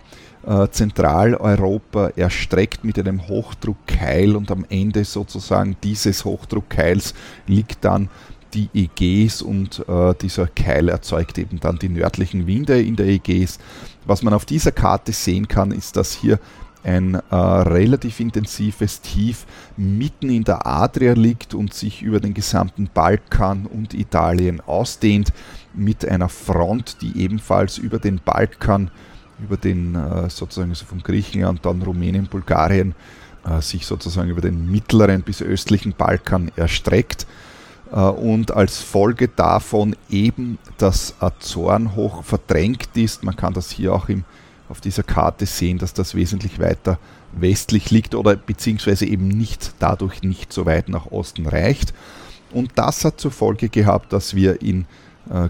[0.71, 7.15] Zentraleuropa erstreckt mit einem Hochdruckkeil und am Ende sozusagen dieses Hochdruckkeils
[7.47, 8.09] liegt dann
[8.55, 13.59] die Ägäis und äh, dieser Keil erzeugt eben dann die nördlichen Winde in der Ägäis.
[14.07, 16.39] Was man auf dieser Karte sehen kann, ist, dass hier
[16.85, 19.45] ein äh, relativ intensives Tief
[19.77, 25.33] mitten in der Adria liegt und sich über den gesamten Balkan und Italien ausdehnt,
[25.75, 28.91] mit einer Front, die ebenfalls über den Balkan
[29.43, 32.95] über den äh, sozusagen also von Griechenland, dann Rumänien, Bulgarien
[33.45, 37.27] äh, sich sozusagen über den mittleren bis östlichen Balkan erstreckt
[37.93, 43.25] äh, und als Folge davon eben das Azorenhoch verdrängt ist.
[43.25, 44.25] Man kann das hier auch im,
[44.69, 46.99] auf dieser Karte sehen, dass das wesentlich weiter
[47.33, 51.95] westlich liegt oder beziehungsweise eben nicht dadurch nicht so weit nach Osten reicht.
[52.51, 54.87] Und das hat zur Folge gehabt, dass wir in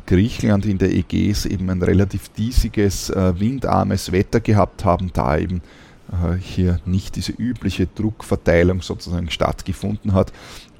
[0.06, 5.62] Griechenland in der Ägäis eben ein relativ diesiges, äh, windarmes Wetter gehabt haben, da eben
[6.10, 10.32] äh, hier nicht diese übliche Druckverteilung sozusagen stattgefunden hat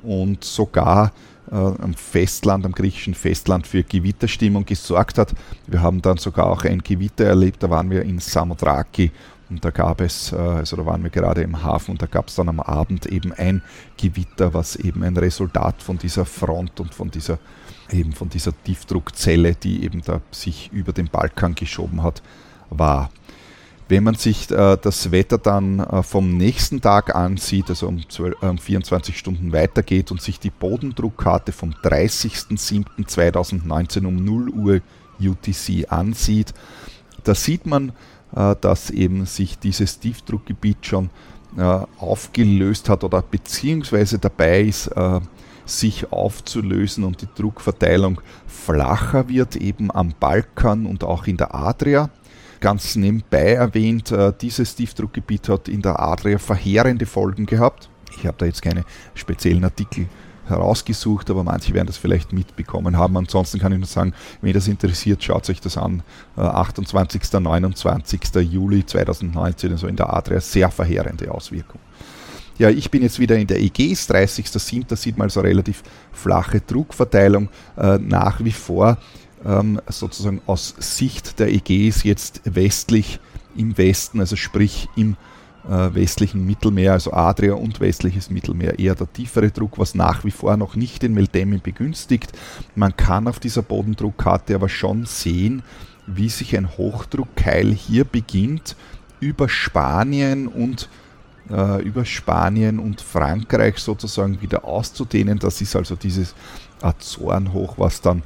[0.03, 1.12] und sogar
[1.51, 5.34] am Festland, am griechischen Festland für Gewitterstimmung gesorgt hat.
[5.66, 9.11] Wir haben dann sogar auch ein Gewitter erlebt, da waren wir in Samothraki
[9.51, 12.28] Und da gab es, äh, also da waren wir gerade im Hafen und da gab
[12.28, 13.62] es dann am Abend eben ein
[13.96, 17.38] Gewitter, was eben ein Resultat von dieser Front und von dieser
[17.91, 22.22] eben von dieser Tiefdruckzelle, die eben da sich über den Balkan geschoben hat,
[22.70, 23.11] war.
[23.89, 28.43] Wenn man sich äh, das Wetter dann äh, vom nächsten Tag ansieht, also um, 12,
[28.43, 34.82] äh, 24 Stunden weitergeht und sich die Bodendruckkarte vom 30.07.2019 um 0 Uhr
[35.20, 36.53] UTC ansieht,
[37.24, 37.91] da sieht man,
[38.30, 41.11] dass eben sich dieses Tiefdruckgebiet schon
[41.99, 44.89] aufgelöst hat oder beziehungsweise dabei ist,
[45.71, 52.11] sich aufzulösen und die Druckverteilung flacher wird, eben am Balkan und auch in der Adria.
[52.61, 57.89] Ganz nebenbei erwähnt, dieses Tiefdruckgebiet hat in der Adria verheerende Folgen gehabt.
[58.16, 60.09] Ich habe da jetzt keine speziellen Artikel
[60.49, 63.16] herausgesucht, aber manche werden das vielleicht mitbekommen haben.
[63.16, 66.03] Ansonsten kann ich nur sagen, wenn das interessiert, schaut euch das an.
[66.37, 67.23] 28.
[67.33, 68.21] Äh, 29.
[68.51, 71.81] Juli 2019, also in der Adria, sehr verheerende Auswirkung.
[72.59, 74.87] Ja, ich bin jetzt wieder in der Ägäis, 30.07.
[74.89, 75.83] Da sieht man also relativ
[76.13, 77.49] flache Druckverteilung.
[77.77, 78.99] Äh, nach wie vor
[79.45, 83.21] ähm, sozusagen aus Sicht der Ägäis jetzt westlich
[83.57, 85.17] im Westen, also sprich im
[85.69, 90.31] äh, westlichen Mittelmeer, also Adria und westliches Mittelmeer, eher der tiefere Druck, was nach wie
[90.33, 92.33] vor noch nicht den Meltemi begünstigt.
[92.75, 95.63] Man kann auf dieser Bodendruckkarte aber schon sehen,
[96.07, 98.75] wie sich ein Hochdruckkeil hier beginnt,
[99.21, 100.89] über Spanien und
[101.51, 105.38] äh, über Spanien und Frankreich sozusagen wieder auszudehnen.
[105.38, 106.34] Das ist also dieses
[106.82, 108.22] Azorenhoch, was dann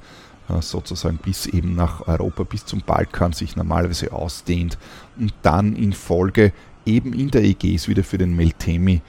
[0.48, 4.78] äh, sozusagen bis eben nach Europa, bis zum Balkan sich normalerweise ausdehnt
[5.18, 6.52] und dann in Folge
[6.84, 9.00] eben in der Ägäis wieder für den Meltemi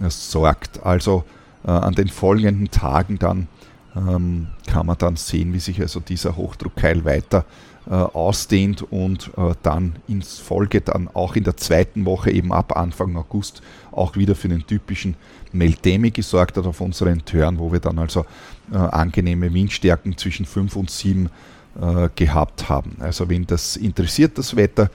[0.00, 0.84] äh, sorgt.
[0.84, 1.24] Also
[1.64, 3.48] äh, an den folgenden Tagen dann
[3.94, 9.54] ähm, kann man dann sehen, wie sich also dieser Hochdruckkeil weiter äh, ausdehnt und äh,
[9.62, 14.34] dann in Folge dann auch in der zweiten Woche eben ab Anfang August auch wieder
[14.34, 15.16] für den typischen
[15.52, 18.24] Meltemi gesorgt hat auf unseren Tören, wo wir dann also
[18.72, 21.28] äh, angenehme Windstärken zwischen 5 und 7
[21.80, 22.96] äh, gehabt haben.
[23.00, 24.88] Also wenn das interessiert, das Wetter, äh,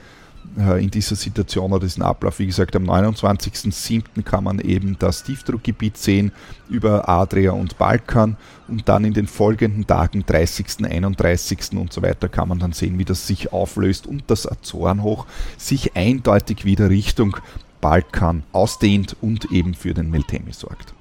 [0.56, 2.38] in dieser Situation oder diesen Ablauf.
[2.38, 4.22] Wie gesagt, am 29.07.
[4.24, 6.32] kann man eben das Tiefdruckgebiet sehen
[6.68, 8.36] über Adria und Balkan
[8.66, 11.72] und dann in den folgenden Tagen, 30., 31.
[11.72, 15.26] und so weiter, kann man dann sehen, wie das sich auflöst und das Azorenhoch
[15.56, 17.36] sich eindeutig wieder Richtung
[17.80, 20.94] Balkan ausdehnt und eben für den Meltemi sorgt.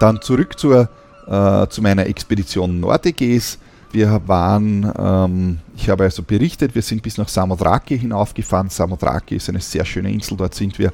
[0.00, 0.88] Dann zurück zur,
[1.26, 3.58] äh, zu meiner Expedition Nordeges.
[3.92, 8.68] Wir waren, ähm, ich habe also berichtet, wir sind bis nach Samothraki hinaufgefahren.
[8.68, 10.92] Samothraki ist eine sehr schöne Insel, dort sind wir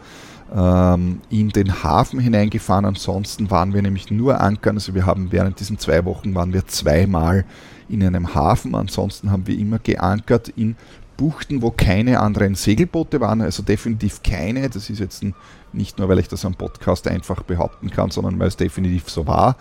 [0.55, 2.84] ähm, in den Hafen hineingefahren.
[2.84, 4.76] Ansonsten waren wir nämlich nur ankern.
[4.76, 7.45] Also wir haben während diesen zwei Wochen waren wir zweimal
[7.89, 8.76] in einem Hafen.
[8.76, 10.76] Ansonsten haben wir immer geankert in
[11.16, 14.68] Buchten, wo keine anderen Segelboote waren, also definitiv keine.
[14.68, 15.24] Das ist jetzt
[15.72, 19.26] nicht nur, weil ich das am Podcast einfach behaupten kann, sondern weil es definitiv so
[19.26, 19.57] war.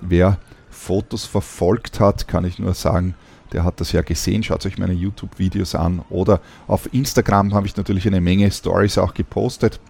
[0.00, 0.38] Wer
[0.70, 3.14] Fotos verfolgt hat, kann ich nur sagen,
[3.52, 4.42] der hat das ja gesehen.
[4.42, 6.02] Schaut euch meine YouTube-Videos an.
[6.10, 9.80] Oder auf Instagram habe ich natürlich eine Menge Stories auch gepostet.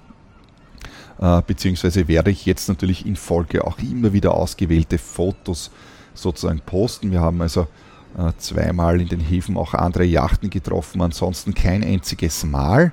[1.21, 5.71] Äh, beziehungsweise werde ich jetzt natürlich in Folge auch immer wieder ausgewählte Fotos
[6.15, 7.11] sozusagen posten.
[7.11, 7.67] Wir haben also
[8.17, 12.93] äh, zweimal in den Häfen auch andere Yachten getroffen, ansonsten kein einziges Mal.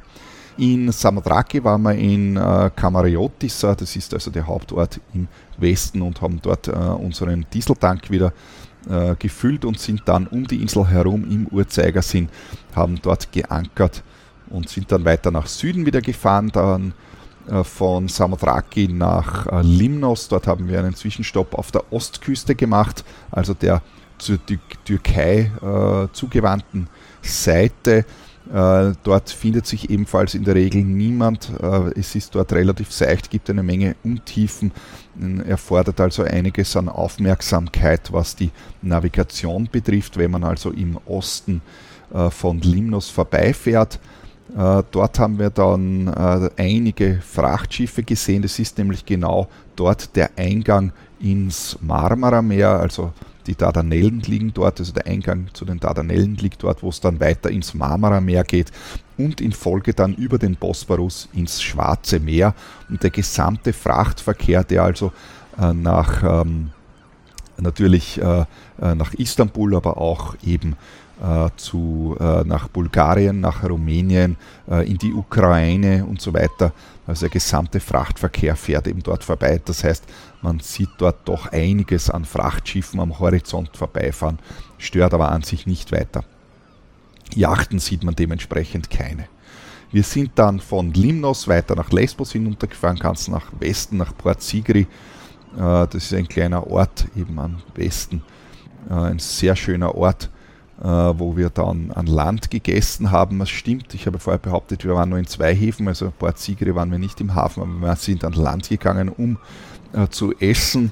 [0.58, 6.22] In Samothraki waren wir in äh, Kamariotis, das ist also der Hauptort im Westen und
[6.22, 8.32] haben dort äh, unseren Dieseltank wieder äh,
[9.20, 12.30] gefüllt und sind dann um die Insel herum im Uhrzeigersinn,
[12.76, 14.04] haben dort geankert
[14.50, 16.94] und sind dann weiter nach Süden wieder gefahren, dann
[17.48, 20.28] äh, von Samothraki nach äh, Limnos.
[20.28, 23.82] Dort haben wir einen Zwischenstopp auf der Ostküste gemacht, also der
[24.18, 24.40] zur
[24.86, 26.88] Türkei äh, zugewandten
[27.22, 28.04] Seite äh,
[28.52, 31.50] dort findet sich ebenfalls in der Regel niemand.
[31.62, 34.72] Äh, es ist dort relativ seicht, gibt eine Menge Untiefen,
[35.48, 41.62] erfordert also einiges an Aufmerksamkeit, was die Navigation betrifft, wenn man also im Osten
[42.14, 44.00] äh, von Limnos vorbeifährt.
[44.48, 46.08] Dort haben wir dann
[46.56, 48.44] einige Frachtschiffe gesehen.
[48.44, 53.12] Das ist nämlich genau dort der Eingang ins Marmara-Meer, also
[53.48, 57.20] die Dardanellen liegen dort, also der Eingang zu den Dardanellen liegt dort, wo es dann
[57.20, 58.72] weiter ins Marmara-Meer geht
[59.18, 62.54] und in Folge dann über den Bosporus ins Schwarze Meer.
[62.90, 65.12] Und der gesamte Frachtverkehr, der also
[65.60, 66.72] äh, nach ähm,
[67.58, 68.46] natürlich äh,
[68.82, 70.76] äh nach Istanbul, aber auch eben
[71.56, 74.38] zu, äh, nach Bulgarien, nach Rumänien,
[74.70, 76.74] äh, in die Ukraine und so weiter.
[77.08, 79.62] Also der gesamte Frachtverkehr fährt eben dort vorbei.
[79.64, 80.04] Das heißt,
[80.42, 84.40] man sieht dort doch einiges an Frachtschiffen am Horizont vorbeifahren,
[84.78, 86.24] stört aber an sich nicht weiter.
[87.34, 89.28] Yachten sieht man dementsprechend keine.
[89.92, 94.82] Wir sind dann von Limnos weiter nach Lesbos hinuntergefahren, ganz nach Westen, nach Port Sigri.
[94.82, 94.88] Äh,
[95.58, 98.22] das ist ein kleiner Ort eben am Westen,
[98.90, 100.35] äh, ein sehr schöner Ort, äh,
[100.78, 103.40] wo wir dann an Land gegessen haben.
[103.40, 106.76] Das stimmt, ich habe vorher behauptet, wir waren nur in zwei Häfen, also Port Sigri
[106.76, 109.38] waren wir nicht im Hafen, aber wir sind an Land gegangen, um
[110.10, 110.92] zu essen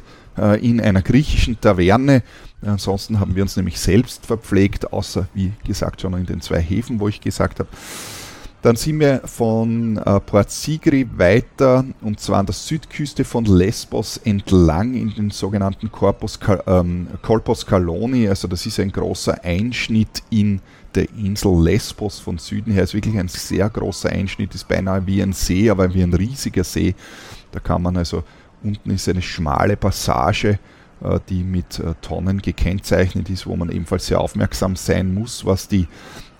[0.61, 2.23] in einer griechischen Taverne.
[2.61, 6.99] Ansonsten haben wir uns nämlich selbst verpflegt, außer wie gesagt schon in den zwei Häfen,
[7.01, 7.69] wo ich gesagt habe,
[8.64, 14.16] dann sind wir von äh, Port Sigri weiter und zwar an der Südküste von Lesbos
[14.24, 18.30] entlang in den sogenannten Corpus, ähm, Corpus Caloni.
[18.30, 20.61] Also das ist ein großer Einschnitt in
[20.95, 22.84] der Insel Lesbos von Süden her.
[22.84, 26.64] Ist wirklich ein sehr großer Einschnitt, ist beinahe wie ein See, aber wie ein riesiger
[26.64, 26.95] See.
[27.51, 28.24] Da kann man also,
[28.64, 30.57] unten ist eine schmale Passage,
[31.03, 35.68] äh, die mit äh, Tonnen gekennzeichnet ist, wo man ebenfalls sehr aufmerksam sein muss, was
[35.68, 35.86] die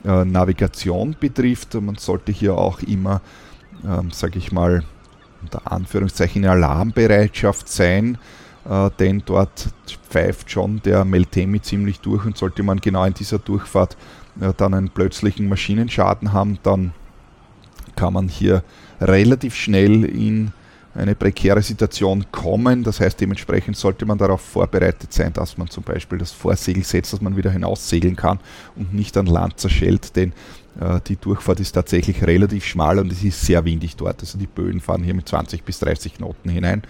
[0.04, 1.74] äh, Navigation betrifft.
[1.74, 3.20] Man sollte hier auch immer,
[3.84, 4.84] ähm, sage ich mal,
[5.42, 8.18] unter Anführungszeichen in Alarmbereitschaft sein,
[8.68, 9.68] äh, denn dort
[10.08, 13.96] pfeift schon der Meltemi ziemlich durch und sollte man genau in dieser Durchfahrt
[14.40, 16.92] äh, dann einen plötzlichen Maschinenschaden haben, dann
[17.96, 18.62] kann man hier
[19.00, 20.52] relativ schnell in
[20.94, 22.84] eine prekäre Situation kommen.
[22.84, 27.12] Das heißt, dementsprechend sollte man darauf vorbereitet sein, dass man zum Beispiel das Vorsegel setzt,
[27.12, 28.38] dass man wieder hinaussegeln kann
[28.76, 30.32] und nicht an Land zerschellt, denn
[30.80, 34.20] äh, die Durchfahrt ist tatsächlich relativ schmal und es ist sehr windig dort.
[34.20, 36.82] Also die Böen fahren hier mit 20 bis 30 Knoten hinein.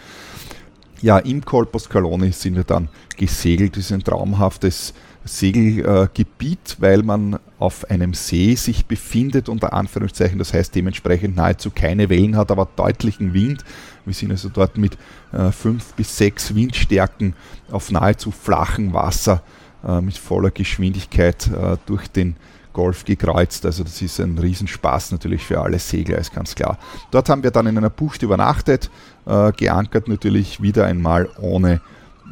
[1.00, 3.76] Ja, im Colpos Caloni sind wir dann gesegelt.
[3.76, 4.94] Das ist ein traumhaftes
[5.24, 10.38] Segelgebiet, weil man auf einem See sich befindet, unter Anführungszeichen.
[10.38, 13.64] Das heißt dementsprechend nahezu keine Wellen hat, aber deutlichen Wind.
[14.04, 14.98] Wir sind also dort mit
[15.32, 17.34] äh, 5 bis 6 Windstärken
[17.70, 19.42] auf nahezu flachem Wasser
[19.86, 22.36] äh, mit voller Geschwindigkeit äh, durch den
[22.74, 23.64] Golf gekreuzt.
[23.64, 26.78] Also das ist ein Riesenspaß natürlich für alle Segler, ist ganz klar.
[27.10, 28.90] Dort haben wir dann in einer Bucht übernachtet,
[29.24, 31.80] äh, geankert natürlich wieder einmal ohne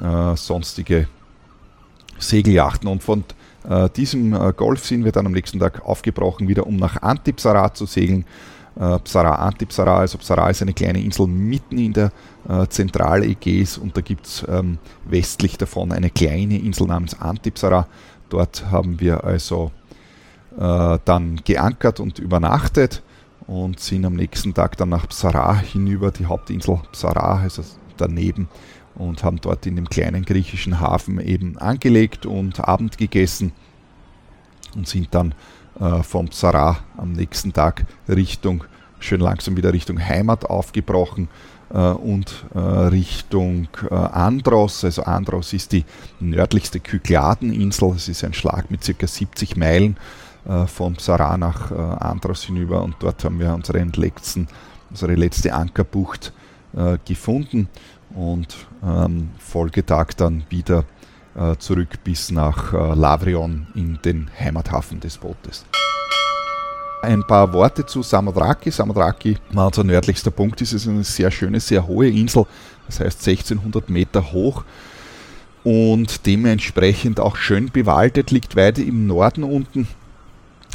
[0.03, 1.09] äh, sonstige
[2.23, 2.89] Segeljachten.
[2.89, 3.25] Und von
[3.69, 7.73] äh, diesem äh, Golf sind wir dann am nächsten Tag aufgebrochen, wieder um nach Antipsara
[7.75, 8.25] zu segeln.
[8.75, 12.11] Äh, Psara, Antipsara, also Psara ist eine kleine Insel mitten in der
[12.49, 17.87] äh, Zentrale Ägäis und da gibt es ähm, westlich davon eine kleine Insel namens Antipsara.
[18.31, 19.73] Dort haben wir also
[20.59, 23.03] äh, dann geankert und übernachtet
[23.47, 27.63] und sind am nächsten Tag dann nach Psara hinüber, die Hauptinsel Psara, also
[27.99, 28.49] daneben,
[28.95, 33.53] und haben dort in dem kleinen griechischen Hafen eben angelegt und Abend gegessen
[34.75, 35.35] und sind dann
[35.81, 38.65] äh, vom Psara am nächsten Tag Richtung,
[39.01, 41.29] schön langsam wieder Richtung Heimat aufgebrochen
[41.73, 44.85] äh, und äh, Richtung äh, Andros.
[44.85, 45.85] Also Andros ist die
[46.21, 47.93] nördlichste Kykladeninsel.
[47.97, 49.97] Es ist ein Schlag mit circa 70 Meilen
[50.47, 54.49] äh, vom Psara nach äh, Andros hinüber und dort haben wir unseren letzten,
[54.91, 56.33] unsere letzte Ankerbucht
[57.05, 57.69] gefunden
[58.15, 60.85] und ähm, Folgetag dann wieder
[61.35, 65.65] äh, zurück bis nach äh, Lavrion in den Heimathafen des Bootes.
[67.03, 68.71] Ein paar Worte zu Samodraki.
[68.71, 70.61] Samodraki war unser nördlichster Punkt.
[70.61, 72.47] Es ist eine sehr schöne, sehr hohe Insel,
[72.87, 74.65] das heißt 1600 Meter hoch
[75.65, 79.87] und dementsprechend auch schön bewaldet, liegt weit im Norden unten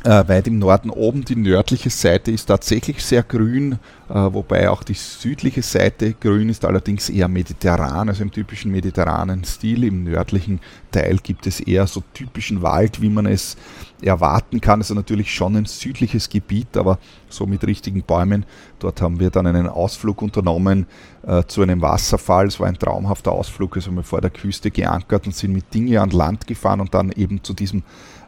[0.07, 1.25] äh, weit im Norden oben.
[1.25, 3.73] Die nördliche Seite ist tatsächlich sehr grün,
[4.09, 9.43] äh, wobei auch die südliche Seite grün ist, allerdings eher mediterran, also im typischen mediterranen
[9.43, 9.83] Stil.
[9.83, 13.57] Im nördlichen Teil gibt es eher so typischen Wald, wie man es
[14.01, 14.79] erwarten kann.
[14.79, 18.45] Also natürlich schon ein südliches Gebiet, aber so mit richtigen Bäumen.
[18.79, 20.85] Dort haben wir dann einen Ausflug unternommen
[21.23, 22.47] äh, zu einem Wasserfall.
[22.47, 23.75] Es war ein traumhafter Ausflug.
[23.75, 27.11] Also wir vor der Küste geankert und sind mit Dinge an Land gefahren und dann
[27.11, 27.83] eben zu diesem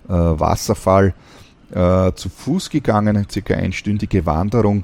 [0.10, 1.14] äh, Wasserfall
[1.72, 4.84] äh, zu Fuß gegangen, circa einstündige Wanderung.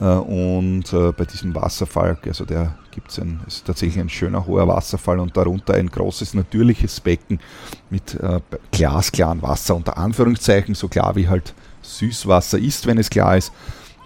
[0.00, 4.46] Äh, und äh, bei diesem Wasserfall, also der gibt es ein, ist tatsächlich ein schöner
[4.46, 7.40] hoher Wasserfall und darunter ein großes natürliches Becken
[7.90, 8.40] mit äh,
[8.72, 13.52] glasklaren Wasser, unter Anführungszeichen, so klar wie halt Süßwasser ist, wenn es klar ist.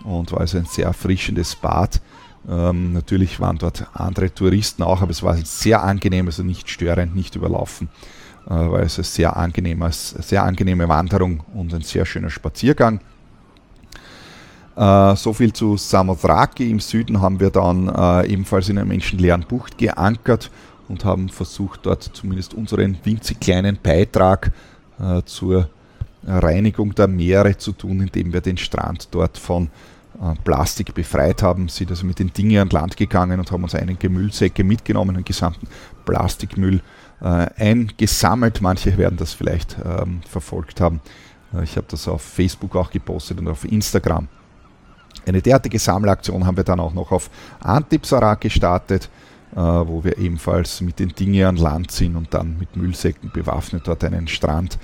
[0.04, 2.00] Und war also ein sehr erfrischendes Bad.
[2.48, 7.14] Ähm, natürlich waren dort andere Touristen auch, aber es war sehr angenehm, also nicht störend,
[7.14, 7.88] nicht überlaufen.
[8.46, 13.00] Äh, weil es eine sehr angenehme, sehr angenehme Wanderung und ein sehr schöner Spaziergang.
[14.76, 16.70] Uh, so viel zu Samothraki.
[16.70, 20.50] Im Süden haben wir dann uh, ebenfalls in einer menschenleeren Bucht geankert
[20.88, 24.52] und haben versucht, dort zumindest unseren winzig kleinen Beitrag
[25.24, 25.70] zur
[26.26, 29.70] Reinigung der Meere zu tun, indem wir den Strand dort von
[30.44, 34.10] Plastik befreit haben, sind also mit den Dingen an Land gegangen und haben uns einige
[34.10, 35.68] Müllsäcke mitgenommen, den gesamten
[36.04, 36.80] Plastikmüll äh,
[37.20, 38.60] eingesammelt.
[38.62, 41.00] Manche werden das vielleicht ähm, verfolgt haben.
[41.54, 44.28] Äh, ich habe das auf Facebook auch gepostet und auf Instagram.
[45.26, 49.10] Eine derartige Sammelaktion haben wir dann auch noch auf Antipsara gestartet,
[49.52, 53.86] äh, wo wir ebenfalls mit den Dingen an Land sind und dann mit Müllsäcken bewaffnet
[53.86, 54.78] dort einen Strand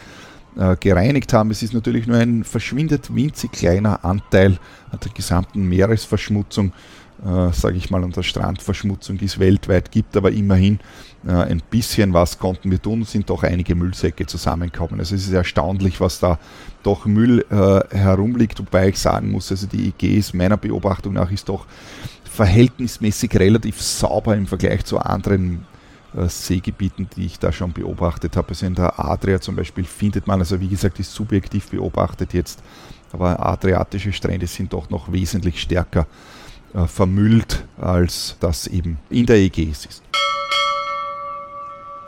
[0.56, 1.50] äh, gereinigt haben.
[1.50, 4.58] Es ist natürlich nur ein verschwindet winzig kleiner Anteil
[4.92, 6.72] der gesamten Meeresverschmutzung,
[7.24, 11.62] äh, sage ich mal, und der Strandverschmutzung, die es weltweit gibt, aber immerhin äh, ein
[11.70, 15.00] bisschen was konnten wir tun, sind doch einige Müllsäcke zusammengekommen.
[15.00, 16.38] Also es ist erstaunlich, was da
[16.82, 21.48] doch Müll äh, herumliegt, wobei ich sagen muss, also die EGs meiner Beobachtung nach ist
[21.48, 21.66] doch
[22.24, 25.66] verhältnismäßig relativ sauber im Vergleich zu anderen
[26.14, 28.50] äh, Seegebieten, die ich da schon beobachtet habe.
[28.50, 32.62] Also in der Adria zum Beispiel findet man, also wie gesagt, ist subjektiv beobachtet jetzt,
[33.12, 36.06] aber adriatische Strände sind doch noch wesentlich stärker
[36.74, 40.02] äh, vermüllt, als das eben in der Ägäis ist.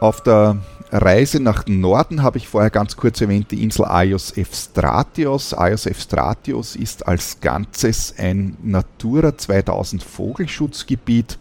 [0.01, 0.59] Auf der
[0.93, 5.53] Reise nach Norden habe ich vorher ganz kurz erwähnt, die Insel Aios Evstratios.
[5.53, 11.39] Aios Evstratios ist als Ganzes ein Natura 2000 Vogelschutzgebiet.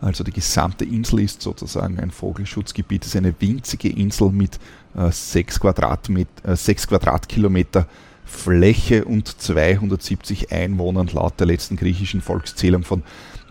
[0.00, 3.02] Also die gesamte Insel ist sozusagen ein Vogelschutzgebiet.
[3.02, 4.58] Es ist eine winzige Insel mit
[4.96, 7.86] äh, 6, äh, 6 Quadratkilometer
[8.24, 13.02] Fläche und 270 Einwohnern laut der letzten griechischen Volkszählung von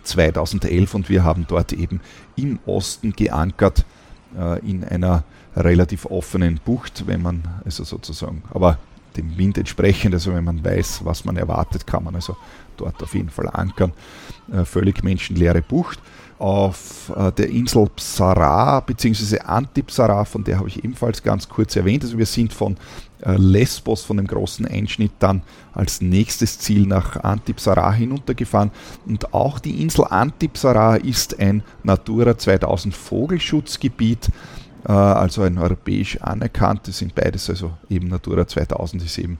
[0.05, 2.01] 2011 und wir haben dort eben
[2.35, 3.85] im Osten geankert
[4.37, 5.23] äh, in einer
[5.55, 8.77] relativ offenen Bucht, wenn man also sozusagen, aber
[9.15, 12.35] dem Wind entsprechend, also wenn man weiß, was man erwartet, kann man also
[12.77, 13.93] dort auf jeden Fall ankern.
[14.51, 15.99] Äh, völlig menschenleere Bucht
[16.37, 19.39] auf äh, der Insel Psara bzw.
[19.39, 22.03] Antipsara, von der habe ich ebenfalls ganz kurz erwähnt.
[22.03, 22.75] Also wir sind von
[23.21, 25.41] äh, Lesbos, von dem großen Einschnitt, dann
[25.73, 28.71] als nächstes Ziel nach Antipsara hinuntergefahren.
[29.05, 34.29] Und auch die Insel Antipsara ist ein Natura 2000 Vogelschutzgebiet,
[34.85, 39.37] äh, also ein europäisch anerkanntes, sind beides, also eben Natura 2000 ist eben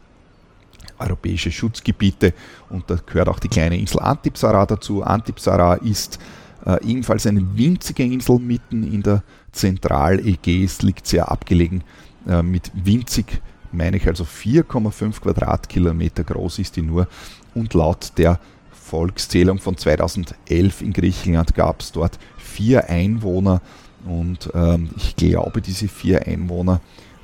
[0.97, 2.33] europäische Schutzgebiete
[2.69, 5.03] und da gehört auch die kleine Insel Antipsara dazu.
[5.03, 6.19] Antipsara ist
[6.65, 11.83] äh, ebenfalls eine winzige Insel mitten in der Zentral-Ägäis, liegt sehr abgelegen,
[12.27, 13.41] äh, mit winzig,
[13.71, 17.07] meine ich also 4,5 Quadratkilometer groß ist die nur.
[17.53, 18.39] Und laut der
[18.71, 23.61] Volkszählung von 2011 in Griechenland gab es dort vier Einwohner.
[24.05, 26.81] Und ähm, ich glaube, diese vier Einwohner,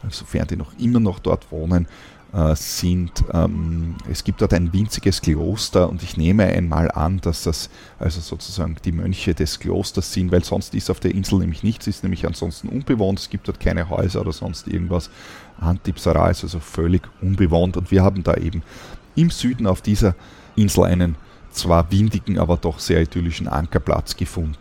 [0.10, 1.88] sofern die noch immer noch dort wohnen,
[2.56, 7.70] sind, ähm, es gibt dort ein winziges Kloster und ich nehme einmal an, dass das
[8.00, 11.88] also sozusagen die Mönche des Klosters sind, weil sonst ist auf der Insel nämlich nichts,
[11.88, 15.10] ist nämlich ansonsten unbewohnt, es gibt dort keine Häuser oder sonst irgendwas.
[15.60, 18.64] Antipsara ist also völlig unbewohnt und wir haben da eben
[19.16, 20.16] im Süden auf dieser
[20.56, 21.16] Insel einen
[21.52, 24.58] zwar windigen, aber doch sehr idyllischen Ankerplatz gefunden.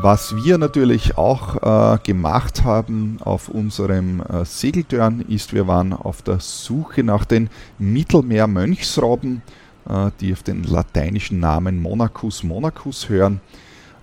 [0.00, 6.22] Was wir natürlich auch äh, gemacht haben auf unserem äh, Segeltörn ist, wir waren auf
[6.22, 9.42] der Suche nach den Mittelmeer-Mönchsrobben,
[9.88, 13.40] äh, die auf den lateinischen Namen Monacus monacus hören.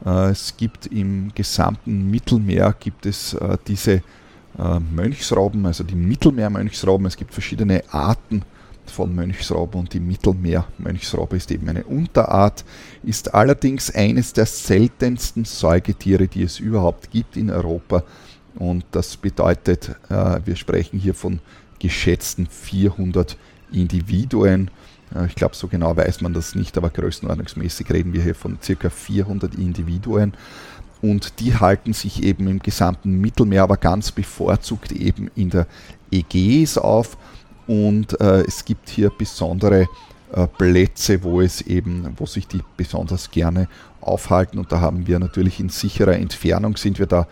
[0.06, 7.08] Äh, es gibt im gesamten Mittelmeer gibt es äh, diese äh, Mönchsrobben, also die Mittelmeer-Mönchsrobben.
[7.08, 8.42] Es gibt verschiedene Arten
[8.92, 12.66] von Mönchsrobbe und die Mittelmeer-Mönchsrobbe ist eben eine Unterart,
[13.04, 18.04] ist allerdings eines der seltensten Säugetiere, die es überhaupt gibt in Europa.
[18.56, 21.40] Und das bedeutet, äh, wir sprechen hier von
[21.80, 23.38] geschätzten 400
[23.72, 24.72] Individuen.
[25.14, 28.58] Äh, ich glaube, so genau weiß man das nicht, aber größenordnungsmäßig reden wir hier von
[28.62, 30.34] circa 400 Individuen.
[31.02, 35.68] Und die halten sich eben im gesamten Mittelmeer, aber ganz bevorzugt eben in der
[36.12, 37.18] Ägäis auf
[37.68, 39.88] und äh, es gibt hier besondere
[40.34, 43.68] äh, Plätze, wo es eben, wo sich die besonders gerne
[44.02, 47.28] aufhalten und da haben wir natürlich in sicherer Entfernung sind wir da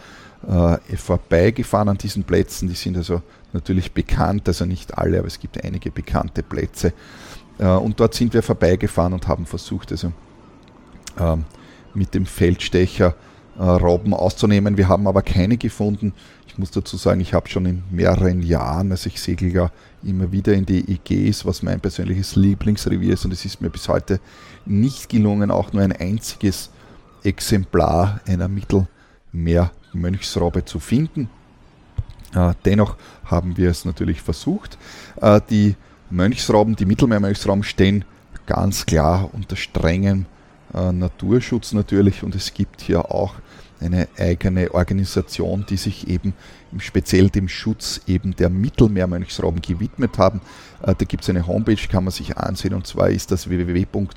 [0.48, 2.68] äh, vorbeigefahren an diesen Plätzen.
[2.68, 3.22] Die sind also
[3.54, 6.94] natürlich bekannt, also nicht alle, aber es gibt einige bekannte Plätze.
[7.60, 10.12] Äh, und dort sind wir vorbeigefahren und haben versucht, also
[11.20, 11.46] ähm,
[11.94, 13.16] mit dem Feldstecher
[13.58, 14.78] äh, Robben auszunehmen.
[14.78, 16.14] Wir haben aber keine gefunden.
[16.54, 19.72] Ich muss dazu sagen, ich habe schon in mehreren Jahren, also ich segel ja
[20.04, 23.90] immer wieder in die EGs, was mein persönliches Lieblingsrevier ist und es ist mir bis
[23.90, 24.20] heute
[24.64, 26.70] nicht gelungen, auch nur ein einziges
[27.24, 31.28] Exemplar einer Mittelmeer-Mönchsrobbe zu finden.
[32.36, 34.78] Äh, dennoch haben wir es natürlich versucht.
[35.22, 35.76] Äh, die
[36.12, 38.06] Mönchsrobben, die Mittelmeer-Mönchsrobben stehen
[38.46, 40.28] ganz klar unter strengem
[40.76, 43.34] äh, Naturschutz natürlich und es gibt hier auch
[43.80, 46.34] eine eigene Organisation, die sich eben
[46.80, 50.42] speziell dem Schutz eben der Mittelmeermönchsrobben gewidmet haben.
[50.82, 54.16] Äh, da gibt es eine Homepage, kann man sich ansehen und zwar ist das www.mom.gr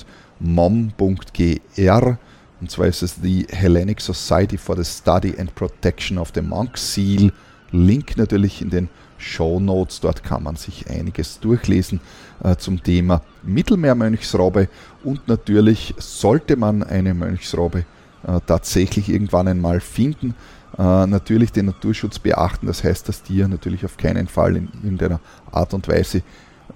[2.61, 6.79] und zwar ist es die Hellenic Society for the Study and Protection of the Monk
[6.79, 7.33] Seal.
[7.71, 8.89] Link natürlich in den
[9.19, 10.01] Show Notes.
[10.01, 12.01] Dort kann man sich einiges durchlesen
[12.43, 14.69] äh, zum Thema Mittelmeermönchsrobbe
[15.05, 17.85] und natürlich sollte man eine Mönchsrobbe
[18.27, 20.35] äh, tatsächlich irgendwann einmal finden,
[20.79, 22.67] äh, natürlich den Naturschutz beachten.
[22.67, 25.21] Das heißt, das Tier natürlich auf keinen Fall in irgendeiner
[25.51, 26.23] Art und Weise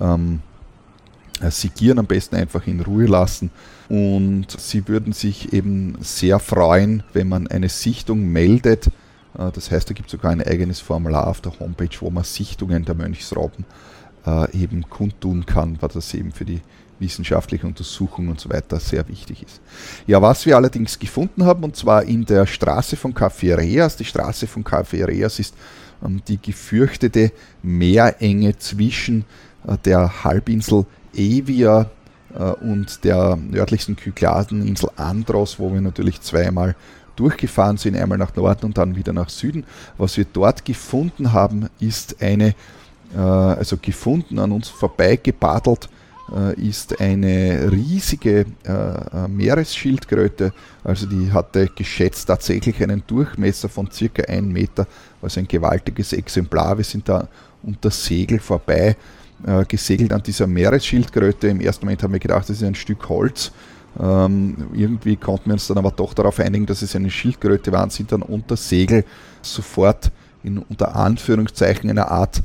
[0.01, 0.40] ähm,
[1.40, 3.51] äh, sigieren, am besten einfach in Ruhe lassen.
[3.88, 8.90] Und sie würden sich eben sehr freuen, wenn man eine Sichtung meldet.
[9.32, 12.84] Das heißt, da gibt es sogar ein eigenes Formular auf der Homepage, wo man Sichtungen
[12.84, 13.64] der Mönchsrauben
[14.26, 16.61] äh, eben kundtun kann, was das eben für die
[17.01, 19.61] wissenschaftliche Untersuchung und so weiter sehr wichtig ist.
[20.07, 24.05] Ja, was wir allerdings gefunden haben, und zwar in der Straße von Café Reas, die
[24.05, 25.55] Straße von Café Reas ist
[26.05, 27.32] ähm, die gefürchtete
[27.62, 29.24] Meerenge zwischen
[29.66, 31.90] äh, der Halbinsel Evia
[32.34, 36.76] äh, und der nördlichsten Kykladeninsel Andros, wo wir natürlich zweimal
[37.16, 39.64] durchgefahren sind, einmal nach Norden und dann wieder nach Süden.
[39.98, 42.55] Was wir dort gefunden haben, ist eine,
[43.14, 45.99] äh, also gefunden, an uns vorbeigebadelt, äh,
[46.57, 50.53] ist eine riesige äh, Meeresschildkröte.
[50.85, 54.87] Also die hatte geschätzt tatsächlich einen Durchmesser von circa 1 Meter,
[55.20, 56.76] also ein gewaltiges Exemplar.
[56.76, 57.28] Wir sind da
[57.62, 58.97] unter Segel vorbei
[59.47, 61.49] äh, gesegelt an dieser Meeresschildkröte.
[61.49, 63.53] Im ersten Moment haben wir gedacht, das ist ein Stück Holz.
[63.99, 67.83] Ähm, irgendwie konnten wir uns dann aber doch darauf einigen, dass es eine Schildkröte war
[67.83, 69.05] und sind dann unter Segel
[69.43, 70.12] sofort
[70.43, 72.43] in unter Anführungszeichen einer Art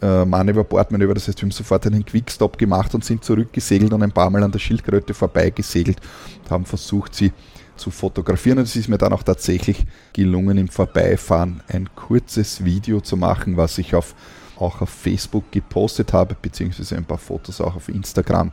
[0.00, 4.12] äh, Manöver-Bordmanöver, das heißt, wir haben sofort einen Quickstop gemacht und sind zurückgesegelt und ein
[4.12, 5.98] paar Mal an der Schildkröte vorbeigesegelt,
[6.50, 7.32] haben versucht, sie
[7.76, 13.00] zu fotografieren und es ist mir dann auch tatsächlich gelungen, im Vorbeifahren ein kurzes Video
[13.00, 14.14] zu machen, was ich auf,
[14.56, 18.52] auch auf Facebook gepostet habe, beziehungsweise ein paar Fotos auch auf Instagram.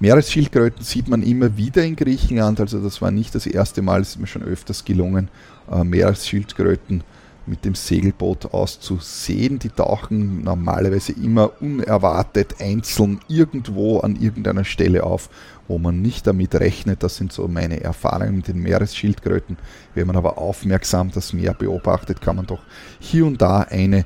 [0.00, 4.10] Meeresschildkröten sieht man immer wieder in Griechenland, also das war nicht das erste Mal, es
[4.10, 5.28] ist mir schon öfters gelungen,
[5.70, 7.04] äh, Meeresschildkröten
[7.46, 9.58] mit dem Segelboot auszusehen.
[9.58, 15.28] Die tauchen normalerweise immer unerwartet einzeln irgendwo an irgendeiner Stelle auf,
[15.68, 17.02] wo man nicht damit rechnet.
[17.02, 19.56] Das sind so meine Erfahrungen mit den Meeresschildkröten.
[19.94, 22.62] Wenn man aber aufmerksam das Meer beobachtet, kann man doch
[23.00, 24.04] hier und da eine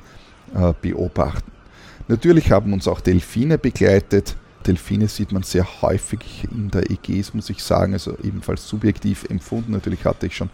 [0.54, 1.52] äh, beobachten.
[2.08, 4.36] Natürlich haben uns auch Delfine begleitet.
[4.66, 9.72] Delfine sieht man sehr häufig in der Ägäis, muss ich sagen, also ebenfalls subjektiv empfunden.
[9.72, 10.50] Natürlich hatte ich schon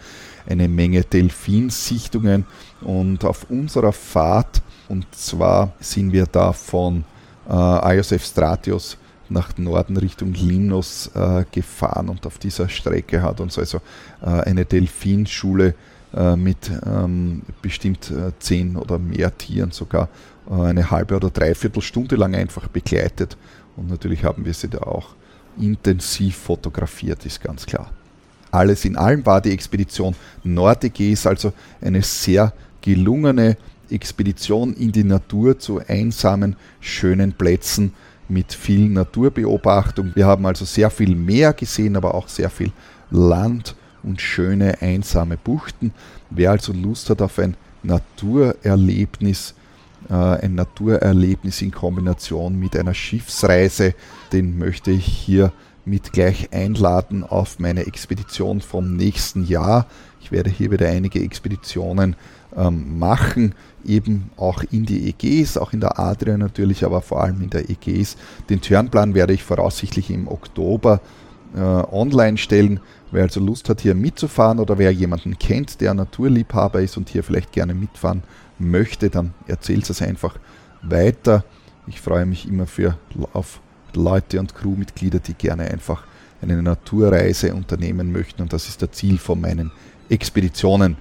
[0.46, 2.44] eine Menge Delfinsichtungen.
[2.80, 7.04] Und auf unserer Fahrt, und zwar sind wir da von
[7.48, 8.98] äh, IOSF Stratios
[9.28, 12.08] nach Norden Richtung Limnos äh, gefahren.
[12.08, 13.78] Und auf dieser Strecke hat uns also
[14.20, 15.74] äh, eine Delfinschule
[16.14, 20.08] äh, mit ähm, bestimmt äh, zehn oder mehr Tieren sogar
[20.50, 23.36] äh, eine halbe oder dreiviertel Stunde lang einfach begleitet
[23.76, 25.14] und natürlich haben wir sie da auch
[25.58, 27.90] intensiv fotografiert, ist ganz klar.
[28.50, 30.14] Alles in allem war die Expedition
[30.44, 33.56] Nordeges also eine sehr gelungene
[33.90, 37.92] Expedition in die Natur zu einsamen, schönen Plätzen
[38.28, 40.12] mit viel Naturbeobachtung.
[40.14, 42.72] Wir haben also sehr viel Meer gesehen, aber auch sehr viel
[43.10, 45.92] Land und schöne einsame Buchten.
[46.30, 49.54] Wer also Lust hat auf ein Naturerlebnis,
[50.08, 53.94] ein Naturerlebnis in Kombination mit einer Schiffsreise.
[54.32, 55.52] Den möchte ich hier
[55.84, 59.86] mit gleich einladen auf meine Expedition vom nächsten Jahr.
[60.20, 62.16] Ich werde hier wieder einige Expeditionen
[62.56, 67.42] ähm, machen, eben auch in die Ägäis, auch in der Adria natürlich, aber vor allem
[67.42, 68.16] in der Ägäis.
[68.48, 71.00] Den Turnplan werde ich voraussichtlich im Oktober
[71.56, 72.80] äh, online stellen.
[73.12, 77.22] Wer also Lust hat, hier mitzufahren oder wer jemanden kennt, der Naturliebhaber ist und hier
[77.22, 78.22] vielleicht gerne mitfahren
[78.58, 80.38] möchte, dann erzählt es einfach
[80.80, 81.44] weiter.
[81.86, 82.96] Ich freue mich immer für,
[83.34, 83.60] auf
[83.94, 86.04] Leute und Crewmitglieder, die gerne einfach
[86.40, 89.70] eine Naturreise unternehmen möchten und das ist das Ziel von meinen
[90.08, 90.96] Expeditionen.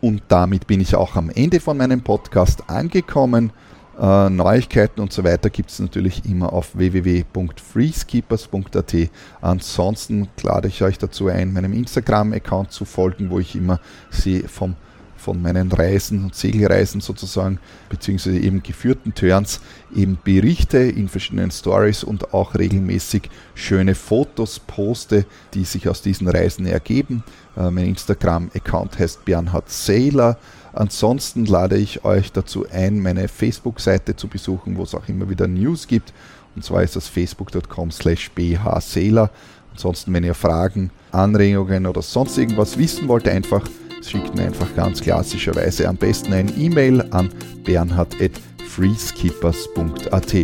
[0.00, 3.52] Und damit bin ich auch am Ende von meinem Podcast angekommen.
[4.00, 8.94] Äh, Neuigkeiten und so weiter gibt es natürlich immer auf www.freeskeepers.at.
[9.42, 13.78] Ansonsten lade ich euch dazu ein, meinem Instagram-Account zu folgen, wo ich immer
[14.10, 14.76] sie vom
[15.20, 17.58] von meinen Reisen und Segelreisen sozusagen,
[17.90, 19.60] beziehungsweise eben geführten Turns,
[19.94, 26.26] eben berichte in verschiedenen Stories und auch regelmäßig schöne Fotos poste, die sich aus diesen
[26.26, 27.22] Reisen ergeben.
[27.56, 30.38] Äh, mein Instagram-Account heißt Bernhard Sailor.
[30.80, 35.46] Ansonsten lade ich euch dazu ein, meine Facebook-Seite zu besuchen, wo es auch immer wieder
[35.46, 36.14] News gibt.
[36.56, 39.28] Und zwar ist das facebook.com slash bhsailor.
[39.72, 43.62] Ansonsten, wenn ihr Fragen, Anregungen oder sonst irgendwas wissen wollt, einfach
[44.00, 47.28] schickt mir einfach ganz klassischerweise am besten ein E-Mail an
[47.64, 50.34] bernhard.freeskippers.at.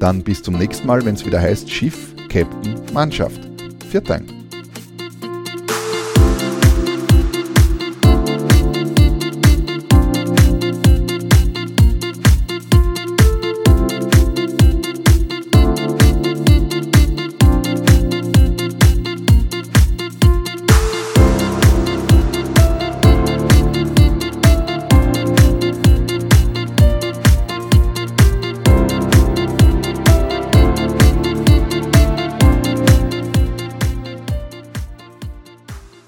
[0.00, 3.48] Dann bis zum nächsten Mal, wenn es wieder heißt Schiff, Captain, Mannschaft.
[3.88, 4.39] Vielen Dank.